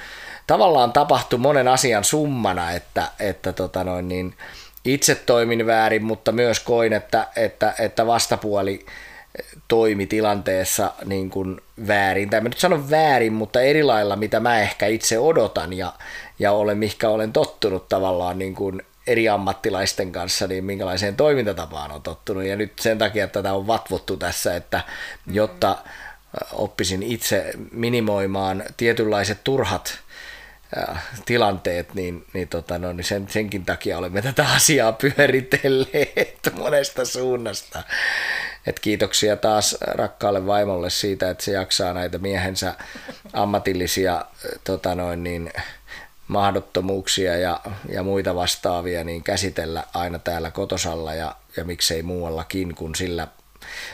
tavallaan 0.48 0.94
tapahtui 0.94 1.40
monen 1.40 1.68
asian 1.68 2.04
summana, 2.04 2.72
että, 2.72 3.08
että 3.20 3.54
tota 3.54 3.84
noin 3.84 4.08
niin, 4.08 4.36
itse 4.86 5.16
toimin 5.16 5.66
väärin, 5.66 6.04
mutta 6.04 6.32
myös 6.32 6.60
koin, 6.60 6.94
että, 6.94 7.28
että, 7.36 7.74
että 7.80 8.08
vastapuoli 8.08 8.86
toimi 9.68 10.06
tilanteessa 10.06 10.94
niin 11.06 11.30
kuin 11.30 11.62
väärin, 11.88 12.30
tai 12.30 12.42
mä 12.42 12.50
nyt 12.50 12.58
sanon 12.58 12.90
väärin, 12.90 13.34
mutta 13.34 13.62
eri 13.62 13.84
lailla, 13.84 14.16
mitä 14.16 14.40
mä 14.40 14.60
ehkä 14.60 14.88
itse 14.88 15.20
odotan 15.20 15.74
ja, 15.74 15.94
ja 16.40 16.52
olen, 16.52 16.78
mihinkä 16.78 17.10
olen 17.10 17.34
tottunut 17.34 17.90
tavallaan 17.90 18.40
niin 18.40 18.56
kuin 18.56 18.82
eri 19.08 19.30
ammattilaisten 19.30 20.12
kanssa, 20.12 20.48
niin 20.48 20.66
minkälaiseen 20.66 21.16
toimintatapaan 21.16 21.92
on 21.92 22.02
tottunut. 22.02 22.44
Ja 22.44 22.56
nyt 22.56 22.74
sen 22.80 22.98
takia 22.98 23.24
että 23.24 23.40
tätä 23.40 23.54
on 23.54 23.68
vatvottu 23.68 24.18
tässä, 24.18 24.56
että 24.56 24.82
jotta 25.32 25.78
oppisin 26.52 27.04
itse 27.04 27.54
minimoimaan 27.72 28.64
tietynlaiset 28.78 29.44
turhat 29.44 30.00
tilanteet, 31.26 31.94
niin, 31.94 32.26
niin, 32.34 32.48
tota, 32.48 32.78
no, 32.78 32.94
niin 32.94 33.06
sen, 33.06 33.28
senkin 33.30 33.66
takia 33.66 33.98
olemme 33.98 34.22
tätä 34.22 34.48
asiaa 34.56 34.92
pyöritelleet 34.92 36.40
monesta 36.54 37.06
suunnasta. 37.06 37.84
Et 38.68 38.80
kiitoksia 38.80 39.38
taas 39.38 39.78
rakkaalle 39.82 40.46
vaimolle 40.46 40.90
siitä, 40.90 41.30
että 41.30 41.44
se 41.44 41.52
jaksaa 41.52 41.94
näitä 41.94 42.18
miehensä 42.18 42.76
ammatillisia 43.34 44.26
tota 44.64 44.96
noin, 44.96 45.24
niin, 45.24 45.54
mahdottomuuksia 46.28 47.38
ja, 47.38 47.60
ja 47.90 48.04
muita 48.04 48.36
vastaavia 48.36 49.04
niin 49.04 49.24
käsitellä 49.24 49.84
aina 49.94 50.20
täällä 50.20 50.52
kotosalla 50.52 51.14
ja, 51.14 51.36
ja 51.58 51.66
miksei 51.66 52.04
muuallakin, 52.04 52.76
kun 52.76 52.96
sillä 52.96 53.28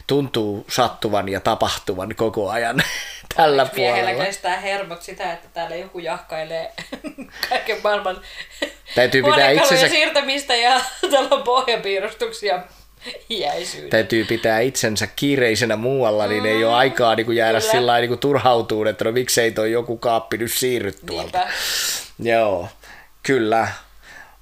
tuntuu 0.07 0.65
sattuvan 0.69 1.29
ja 1.29 1.39
tapahtuvan 1.39 2.15
koko 2.15 2.49
ajan 2.49 2.83
tällä 3.35 3.65
puolella. 3.65 3.95
Miehellä 3.95 4.25
kestää 4.25 4.59
hermot 4.59 5.01
sitä, 5.01 5.33
että 5.33 5.47
täällä 5.53 5.75
joku 5.75 5.99
jahkailee 5.99 6.71
kaiken 7.49 7.77
maailman 7.83 8.21
Täytyy 8.95 9.23
pitää 9.23 9.49
itsensä... 9.49 9.89
siirtämistä 9.89 10.55
ja 10.55 10.81
täällä 11.11 11.43
pohjapiirustuksia 11.43 12.63
Jäisyyden. 13.29 13.89
Täytyy 13.89 14.25
pitää 14.25 14.59
itsensä 14.59 15.07
kiireisenä 15.15 15.75
muualla, 15.75 16.27
niin 16.27 16.45
ei 16.45 16.63
ole 16.63 16.73
aikaa 16.73 17.15
niin 17.15 17.25
kuin 17.25 17.37
jäädä 17.37 17.59
Kyllä. 17.59 17.71
sillä 17.71 17.99
niin 17.99 18.19
turhautuun, 18.19 18.87
että 18.87 19.05
no 19.05 19.11
miksei 19.11 19.51
toi 19.51 19.71
joku 19.71 19.97
kaappi 19.97 20.37
nyt 20.37 20.51
siirry 20.51 20.91
tuolta. 21.05 21.37
Niinpä. 21.37 21.53
Joo, 22.19 22.67
kyllä. 23.23 23.67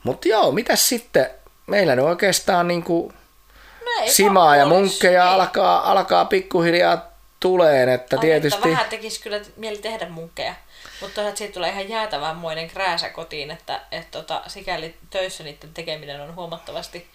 Mutta 0.03 0.27
joo, 0.27 0.51
mitä 0.51 0.75
sitten? 0.75 1.29
Meillä 1.67 1.95
ne 1.95 2.01
oikeastaan 2.01 2.67
niin 2.67 2.83
kuin 2.83 3.13
simaa 4.05 4.55
ja 4.55 4.65
munkkeja 4.65 5.23
ei. 5.23 5.29
alkaa, 5.29 5.91
alkaa 5.91 6.25
pikkuhiljaa 6.25 7.11
tuleen, 7.39 7.89
että 7.89 8.15
Ai, 8.15 8.21
tietysti... 8.21 8.57
Että 8.57 8.69
vähän 8.69 8.89
tekisi 8.89 9.21
kyllä 9.21 9.39
mieli 9.55 9.77
tehdä 9.77 10.09
munkkeja. 10.09 10.53
Mutta 11.01 11.35
siitä 11.35 11.53
tulee 11.53 11.71
ihan 11.71 11.89
jäätävänmoinen 11.89 12.67
krääsä 12.67 13.09
kotiin, 13.09 13.51
että 13.51 13.81
et 13.91 14.11
tota, 14.11 14.41
sikäli 14.47 14.95
töissä 15.09 15.43
niiden 15.43 15.73
tekeminen 15.73 16.21
on 16.21 16.35
huomattavasti 16.35 17.07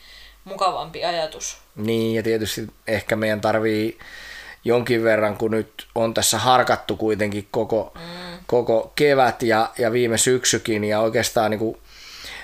mukavampi 0.45 1.05
ajatus. 1.05 1.59
Niin, 1.77 2.15
ja 2.15 2.23
tietysti 2.23 2.67
ehkä 2.87 3.17
meidän 3.17 3.41
tarvii 3.41 3.99
jonkin 4.65 5.05
verran, 5.05 5.37
kun 5.37 5.51
nyt 5.51 5.87
on 5.95 6.15
tässä 6.15 6.39
harkattu 6.39 6.97
kuitenkin 6.97 7.49
koko, 7.51 7.93
mm. 7.95 8.39
koko 8.47 8.93
kevät 8.95 9.43
ja, 9.43 9.71
ja 9.79 9.93
viime 9.93 10.19
syksykin, 10.19 10.85
ja 10.85 11.01
oikeastaan 11.01 11.51
niin 11.51 11.59
kuin 11.59 11.79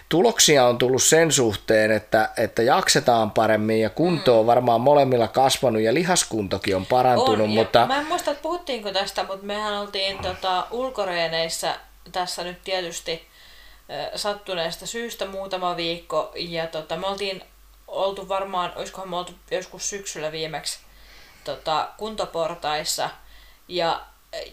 tuloksia 0.09 0.67
on 0.67 0.79
tullut 0.79 1.03
sen 1.03 1.33
suhteen, 1.33 1.91
että, 1.91 2.31
että 2.37 2.63
jaksetaan 2.63 3.31
paremmin 3.31 3.81
ja 3.81 3.91
kunto 3.91 4.41
on 4.41 4.47
varmaan 4.47 4.81
molemmilla 4.81 5.29
kasvanut 5.29 5.83
ja 5.83 5.95
lihaskuntokin 5.95 6.77
on 6.77 6.87
parantunut. 6.87 7.41
On, 7.41 7.51
mutta... 7.51 7.87
Mä 7.87 8.01
en 8.01 8.07
muista, 8.07 8.31
että 8.31 8.43
puhuttiinko 8.43 8.93
tästä, 8.93 9.25
mutta 9.25 9.47
mehän 9.47 9.75
oltiin 9.75 10.19
tota, 10.19 10.67
ulkoreeneissä 10.71 11.75
tässä 12.13 12.45
nyt 12.45 12.63
tietysti 12.65 13.29
sattuneesta 14.15 14.87
syystä 14.87 15.27
muutama 15.27 15.77
viikko 15.77 16.33
ja 16.35 16.67
tota, 16.67 16.97
me 16.97 17.07
oltiin 17.07 17.43
oltu 17.89 18.29
varmaan, 18.29 18.73
olisikohan 18.77 19.09
me 19.09 19.17
oltu 19.17 19.33
joskus 19.51 19.91
syksyllä 19.91 20.33
viimeksi 20.33 20.79
tota, 21.45 21.89
kuntoportaissa 21.97 23.11
ja 23.69 24.01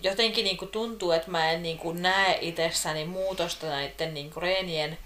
jotenkin 0.04 0.44
niin 0.44 0.58
kuin 0.58 0.72
tuntuu, 0.72 1.12
että 1.12 1.32
mä 1.32 1.52
en 1.52 1.64
niin 1.64 1.78
kuin 1.78 2.02
näe 2.02 2.38
itsessäni 2.42 3.06
muutosta 3.06 3.68
näiden 3.68 4.14
niin 4.14 4.30
kuin 4.30 4.44
reenien 4.44 4.98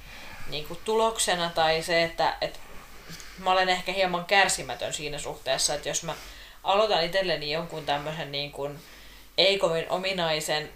niin 0.51 0.67
kuin 0.67 0.79
tuloksena 0.85 1.51
tai 1.55 1.81
se, 1.81 2.03
että, 2.03 2.38
että 2.41 2.59
mä 3.38 3.51
olen 3.51 3.69
ehkä 3.69 3.91
hieman 3.91 4.25
kärsimätön 4.25 4.93
siinä 4.93 5.17
suhteessa, 5.17 5.73
että 5.73 5.89
jos 5.89 6.03
mä 6.03 6.15
aloitan 6.63 7.05
itselleni 7.05 7.51
jonkun 7.51 7.85
tämmöisen 7.85 8.31
niin 8.31 8.51
kuin 8.51 8.79
ei 9.38 9.57
kovin 9.57 9.85
ominaisen 9.89 10.69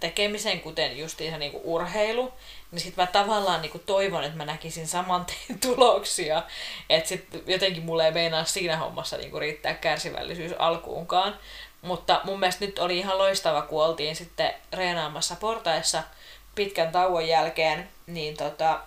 tekemisen, 0.00 0.60
kuten 0.60 0.98
just 0.98 1.20
ihan 1.20 1.40
niin 1.40 1.52
kuin 1.52 1.64
urheilu, 1.64 2.32
niin 2.70 2.80
sitten 2.80 3.02
mä 3.02 3.06
tavallaan 3.06 3.62
niin 3.62 3.72
kuin 3.72 3.82
toivon, 3.86 4.24
että 4.24 4.36
mä 4.36 4.44
näkisin 4.44 4.88
saman 4.88 5.26
tuloksia. 5.66 6.42
Että 6.90 7.08
sitten 7.08 7.42
jotenkin 7.46 7.82
mulle 7.82 8.04
ei 8.04 8.12
meinaa 8.12 8.44
siinä 8.44 8.76
hommassa 8.76 9.16
niin 9.16 9.30
kuin 9.30 9.40
riittää 9.40 9.74
kärsivällisyys 9.74 10.52
alkuunkaan. 10.58 11.38
Mutta 11.82 12.20
mun 12.24 12.40
mielestä 12.40 12.64
nyt 12.64 12.78
oli 12.78 12.98
ihan 12.98 13.18
loistava, 13.18 13.62
kun 13.62 13.84
oltiin 13.84 14.16
sitten 14.16 14.54
reenaamassa 14.72 15.36
portaissa– 15.36 16.02
pitkän 16.58 16.92
tauon 16.92 17.28
jälkeen, 17.28 17.88
niin, 18.06 18.36
tota, 18.36 18.80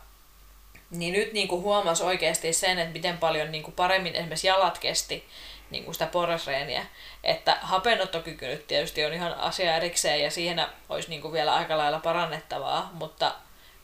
niin 0.89 1.13
nyt 1.13 1.34
niin 1.34 1.47
kuin 1.47 1.61
huomasi 1.61 2.03
oikeasti 2.03 2.53
sen, 2.53 2.80
että 2.80 2.93
miten 2.93 3.17
paljon 3.17 3.51
niin 3.51 3.63
kuin 3.63 3.76
paremmin 3.76 4.15
esimerkiksi 4.15 4.47
jalat 4.47 4.78
kesti 4.78 5.28
niin 5.69 5.84
kuin 5.84 5.95
sitä 5.95 6.05
porrasreeniä. 6.05 6.86
Että 7.24 7.57
hapenottokyky 7.61 8.47
nyt 8.47 8.67
tietysti 8.67 9.05
on 9.05 9.13
ihan 9.13 9.34
asia 9.34 9.76
erikseen 9.76 10.24
ja 10.24 10.32
siihen 10.32 10.65
olisi 10.89 11.09
niin 11.09 11.22
kuin 11.22 11.34
vielä 11.34 11.55
aika 11.55 11.78
lailla 11.78 11.99
parannettavaa, 11.99 12.89
mutta, 12.93 13.36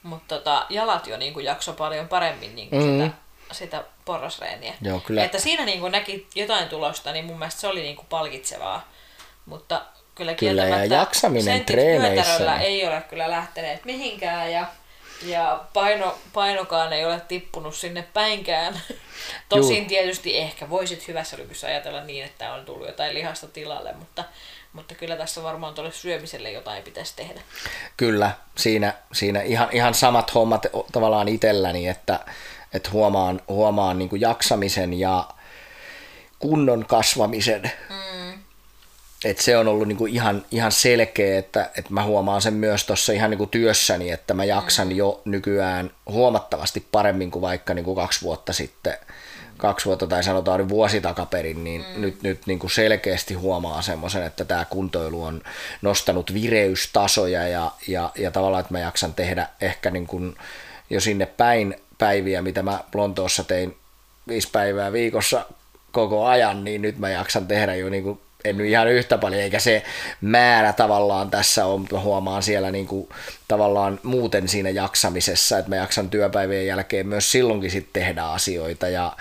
mutta 0.04 0.36
tota, 0.36 0.66
jalat 0.70 1.08
jo 1.08 1.18
niin 1.18 1.34
kuin 1.34 1.46
jakso 1.46 1.74
paljon 1.74 2.08
paremmin 2.08 2.56
niin 2.56 2.70
kuin 2.70 2.84
mm. 2.84 2.92
sitä 2.92 3.12
sitä 3.52 3.84
porrasreeniä. 4.06 4.74
Joo, 4.82 5.00
kyllä. 5.00 5.24
Että 5.24 5.40
siinä 5.40 5.66
niin 5.66 5.80
kuin 5.80 5.92
näki 5.92 6.28
jotain 6.36 6.70
tulosta, 6.70 7.12
niin 7.12 7.26
mun 7.26 7.40
mielestä 7.40 7.62
se 7.62 7.68
oli 7.68 7.82
niin 7.82 7.96
kuin 7.96 8.08
palkitsevaa. 8.10 8.88
Mutta 9.46 9.82
kyllä, 10.18 10.34
kyllä 10.34 10.66
ja 10.66 10.86
jaksaminen 10.86 11.66
treeneissä. 11.66 12.56
ei 12.56 12.88
ole 12.88 13.02
kyllä 13.10 13.32
lähteneet 13.32 13.86
mihinkään 13.86 14.52
ja, 14.52 14.66
ja 15.26 15.64
paino, 15.74 16.18
painokaan 16.34 16.94
ei 16.94 17.06
ole 17.06 17.22
tippunut 17.28 17.76
sinne 17.76 18.08
päinkään. 18.14 18.82
Tosin 19.50 19.78
Juu. 19.78 19.88
tietysti 19.88 20.38
ehkä 20.38 20.70
voisit 20.70 21.08
hyvässä 21.08 21.38
lykyssä 21.38 21.68
ajatella 21.68 22.04
niin, 22.04 22.26
että 22.26 22.54
on 22.54 22.66
tullut 22.66 22.88
jotain 22.88 23.14
lihasta 23.14 23.48
tilalle, 23.48 23.94
mutta, 23.94 24.24
mutta 24.74 24.96
kyllä 24.96 25.16
tässä 25.16 25.44
varmaan 25.44 25.74
tuolle 25.74 25.92
syömiselle 25.92 26.52
jotain 26.52 26.84
pitäisi 26.84 27.14
tehdä. 27.16 27.42
Kyllä, 27.98 28.32
siinä, 28.58 28.94
siinä 29.14 29.42
ihan, 29.42 29.70
ihan 29.72 29.94
samat 29.94 30.34
hommat 30.34 30.66
tavallaan 30.92 31.28
itselläni, 31.28 31.88
että, 31.88 32.20
että 32.74 32.90
huomaan, 32.90 33.42
huomaan 33.48 33.98
niin 33.98 34.10
jaksamisen 34.22 35.00
ja 35.00 35.28
kunnon 36.40 36.86
kasvamisen. 36.86 37.72
Mm. 37.90 38.27
Et 39.26 39.38
se 39.38 39.58
on 39.58 39.68
ollut 39.68 39.88
niinku 39.88 40.06
ihan, 40.06 40.46
ihan 40.52 40.72
selkeä, 40.72 41.40
että, 41.40 41.70
että 41.78 41.94
mä 41.94 42.04
huomaan 42.04 42.42
sen 42.42 42.54
myös 42.54 42.86
tuossa 42.86 43.14
ihan 43.14 43.30
niinku 43.30 43.46
työssäni, 43.46 44.10
että 44.10 44.34
mä 44.34 44.44
jaksan 44.44 44.96
jo 44.96 45.22
nykyään 45.26 45.92
huomattavasti 46.10 46.86
paremmin 46.92 47.32
kuin 47.32 47.42
vaikka 47.42 47.74
niinku 47.74 47.96
kaksi 47.96 48.22
vuotta 48.22 48.54
sitten 48.54 48.98
kaksi 49.58 49.86
vuotta 49.86 50.08
tai 50.08 50.24
sanotaan 50.24 50.60
nyt 50.60 50.70
vuosi 50.70 51.02
takaperin, 51.02 51.64
niin 51.64 51.86
mm. 51.96 52.02
nyt, 52.02 52.24
nyt 52.24 52.42
niin 52.46 52.60
kuin 52.60 52.72
selkeästi 52.72 53.34
huomaa 53.34 53.82
semmoisen, 53.82 54.24
että 54.24 54.46
tämä 54.46 54.66
kuntoilu 54.66 55.24
on 55.24 55.42
nostanut 55.82 56.34
vireystasoja 56.34 57.48
ja, 57.48 57.72
ja, 57.88 58.12
ja 58.18 58.32
tavallaan, 58.32 58.62
että 58.62 58.74
mä 58.74 58.80
jaksan 58.80 59.14
tehdä 59.14 59.48
ehkä 59.62 59.92
niin 59.92 60.08
kuin 60.08 60.36
jo 60.90 61.00
sinne 61.00 61.26
päin 61.26 61.76
päiviä, 61.98 62.42
mitä 62.42 62.64
mä 62.64 62.80
Lontoossa 62.94 63.44
tein 63.44 63.78
viisi 64.28 64.50
päivää 64.52 64.92
viikossa 64.92 65.46
koko 65.92 66.26
ajan, 66.26 66.64
niin 66.64 66.82
nyt 66.82 66.98
mä 66.98 67.10
jaksan 67.10 67.48
tehdä 67.48 67.76
jo 67.76 67.90
niin 67.90 68.04
kuin 68.04 68.20
en 68.46 68.58
nyt 68.58 68.68
ihan 68.68 68.88
yhtä 68.88 69.18
paljon, 69.18 69.42
eikä 69.42 69.60
se 69.60 69.84
määrä 70.22 70.74
tavallaan 70.74 71.32
tässä 71.32 71.66
ole, 71.66 71.80
mutta 71.80 72.00
huomaan 72.00 72.44
siellä 72.44 72.72
niin 72.72 72.88
kuin, 72.88 73.10
tavallaan 73.48 74.00
muuten 74.04 74.48
siinä 74.48 74.70
jaksamisessa, 74.70 75.58
että 75.58 75.70
mä 75.70 75.76
jaksan 75.76 76.10
työpäivien 76.10 76.68
jälkeen 76.68 77.08
myös 77.08 77.32
silloinkin 77.32 77.72
sitten 77.72 78.04
tehdä 78.04 78.24
asioita 78.24 78.88
ja, 78.88 79.18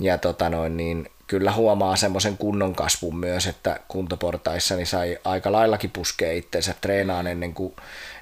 ja 0.00 0.18
tota 0.18 0.48
noin, 0.48 0.76
niin 0.76 1.10
kyllä 1.26 1.52
huomaa 1.52 1.96
semmoisen 1.96 2.38
kunnon 2.38 2.74
kasvun 2.74 3.16
myös, 3.16 3.46
että 3.46 3.80
kuntoportaissa 3.88 4.76
niin 4.76 4.86
sai 4.86 5.18
aika 5.24 5.52
laillakin 5.52 5.90
puskea 5.90 6.32
itseensä 6.32 6.74
treenaan 6.80 7.26
ennen 7.26 7.54
kuin 7.54 7.76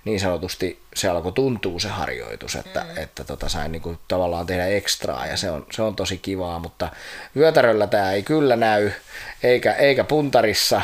niin 0.04 0.20
sanotusti 0.20 0.82
se 0.94 1.08
alkoi 1.08 1.32
tuntua 1.32 1.80
se 1.80 1.88
harjoitus, 1.88 2.56
että, 2.56 2.80
mm. 2.80 3.02
että 3.02 3.24
tota 3.24 3.48
sain 3.48 3.72
niinku 3.72 3.96
tavallaan 4.08 4.46
tehdä 4.46 4.66
ekstraa 4.66 5.26
ja 5.26 5.36
se 5.36 5.50
on, 5.50 5.66
se 5.72 5.82
on 5.82 5.96
tosi 5.96 6.18
kivaa, 6.18 6.58
mutta 6.58 6.88
vyötäröllä 7.36 7.86
tämä 7.86 8.12
ei 8.12 8.22
kyllä 8.22 8.56
näy, 8.56 8.90
eikä, 9.42 9.72
eikä 9.72 10.04
puntarissa, 10.04 10.82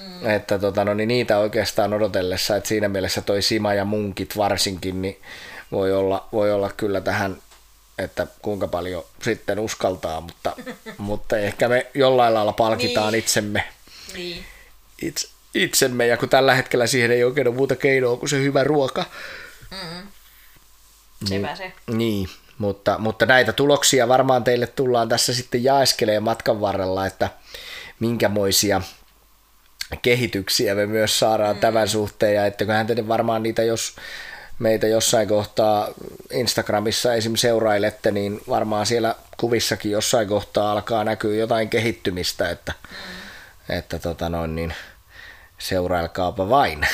mm. 0.00 0.30
että 0.30 0.58
tota, 0.58 0.84
no, 0.84 0.94
niin 0.94 1.08
niitä 1.08 1.38
oikeastaan 1.38 1.94
odotellessa, 1.94 2.56
että 2.56 2.68
siinä 2.68 2.88
mielessä 2.88 3.20
toi 3.20 3.42
Sima 3.42 3.74
ja 3.74 3.84
munkit 3.84 4.36
varsinkin, 4.36 5.02
niin 5.02 5.20
voi 5.72 5.92
olla, 5.92 6.28
voi 6.32 6.52
olla 6.52 6.70
kyllä 6.76 7.00
tähän 7.00 7.36
että 7.98 8.26
kuinka 8.42 8.68
paljon 8.68 9.04
sitten 9.22 9.58
uskaltaa, 9.58 10.20
mutta, 10.20 10.56
mutta 10.98 11.38
ehkä 11.38 11.68
me 11.68 11.86
jollain 11.94 12.34
lailla 12.34 12.52
palkitaan 12.52 13.12
niin. 13.12 13.18
itsemme. 13.18 13.64
Niin. 14.14 14.44
Itse, 15.02 15.28
itsemme, 15.54 16.06
ja 16.06 16.16
kun 16.16 16.28
tällä 16.28 16.54
hetkellä 16.54 16.86
siihen 16.86 17.10
ei 17.10 17.24
oikein 17.24 17.48
ole 17.48 17.54
muuta 17.54 17.76
keinoa 17.76 18.16
kuin 18.16 18.28
se 18.28 18.42
hyvä 18.42 18.64
ruoka. 18.64 19.04
Mm. 19.70 20.06
Niin, 21.30 21.48
se. 21.54 21.72
Niin, 21.86 22.28
mutta, 22.58 22.98
mutta 22.98 23.26
näitä 23.26 23.52
tuloksia 23.52 24.08
varmaan 24.08 24.44
teille 24.44 24.66
tullaan 24.66 25.08
tässä 25.08 25.34
sitten 25.34 25.64
jaeskelee 25.64 26.20
matkan 26.20 26.60
varrella, 26.60 27.06
että 27.06 27.30
minkämoisia 28.00 28.82
kehityksiä 30.02 30.74
me 30.74 30.86
myös 30.86 31.18
saadaan 31.18 31.56
mm. 31.56 31.60
tämän 31.60 31.88
suhteen, 31.88 32.34
ja 32.34 32.46
etteköhän 32.46 32.86
te 32.86 33.08
varmaan 33.08 33.42
niitä, 33.42 33.62
jos 33.62 33.96
meitä 34.58 34.86
jossain 34.86 35.28
kohtaa 35.28 35.88
Instagramissa 36.30 37.14
esim. 37.14 37.36
seurailette, 37.36 38.10
niin 38.10 38.40
varmaan 38.48 38.86
siellä 38.86 39.14
kuvissakin 39.36 39.92
jossain 39.92 40.28
kohtaa 40.28 40.72
alkaa 40.72 41.04
näkyä 41.04 41.34
jotain 41.34 41.68
kehittymistä, 41.68 42.50
että, 42.50 42.72
mm. 42.90 43.76
että 43.76 43.98
tota 43.98 44.28
noin, 44.28 44.56
niin 44.56 44.74
seurailkaapa 45.62 46.48
vain. 46.48 46.86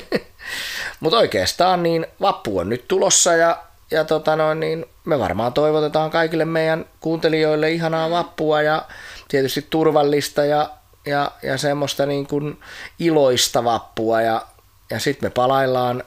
Mutta 1.00 1.18
oikeastaan 1.18 1.82
niin 1.82 2.06
vappu 2.20 2.58
on 2.58 2.68
nyt 2.68 2.88
tulossa 2.88 3.32
ja, 3.32 3.62
ja 3.90 4.04
tota 4.04 4.36
noin, 4.36 4.60
niin 4.60 4.86
me 5.04 5.18
varmaan 5.18 5.52
toivotetaan 5.52 6.10
kaikille 6.10 6.44
meidän 6.44 6.84
kuuntelijoille 7.00 7.70
ihanaa 7.70 8.10
vappua 8.10 8.62
ja 8.62 8.84
tietysti 9.28 9.66
turvallista 9.70 10.44
ja, 10.44 10.70
ja, 11.06 11.30
ja 11.42 11.58
semmoista 11.58 12.06
niin 12.06 12.26
kuin 12.26 12.60
iloista 12.98 13.64
vappua 13.64 14.22
ja, 14.22 14.46
ja 14.90 15.00
sitten 15.00 15.26
me 15.26 15.30
palaillaan, 15.30 16.04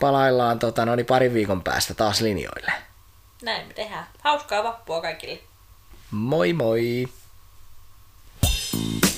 palaillaan 0.00 0.58
tota 0.58 0.86
noin, 0.86 1.06
parin 1.06 1.34
viikon 1.34 1.62
päästä 1.62 1.94
taas 1.94 2.20
linjoille. 2.20 2.72
Näin 3.42 3.66
me 3.66 3.74
tehdään. 3.74 4.06
Hauskaa 4.20 4.64
vappua 4.64 5.00
kaikille. 5.00 5.38
Moi 6.10 6.52
moi! 6.52 7.08
you 8.74 9.13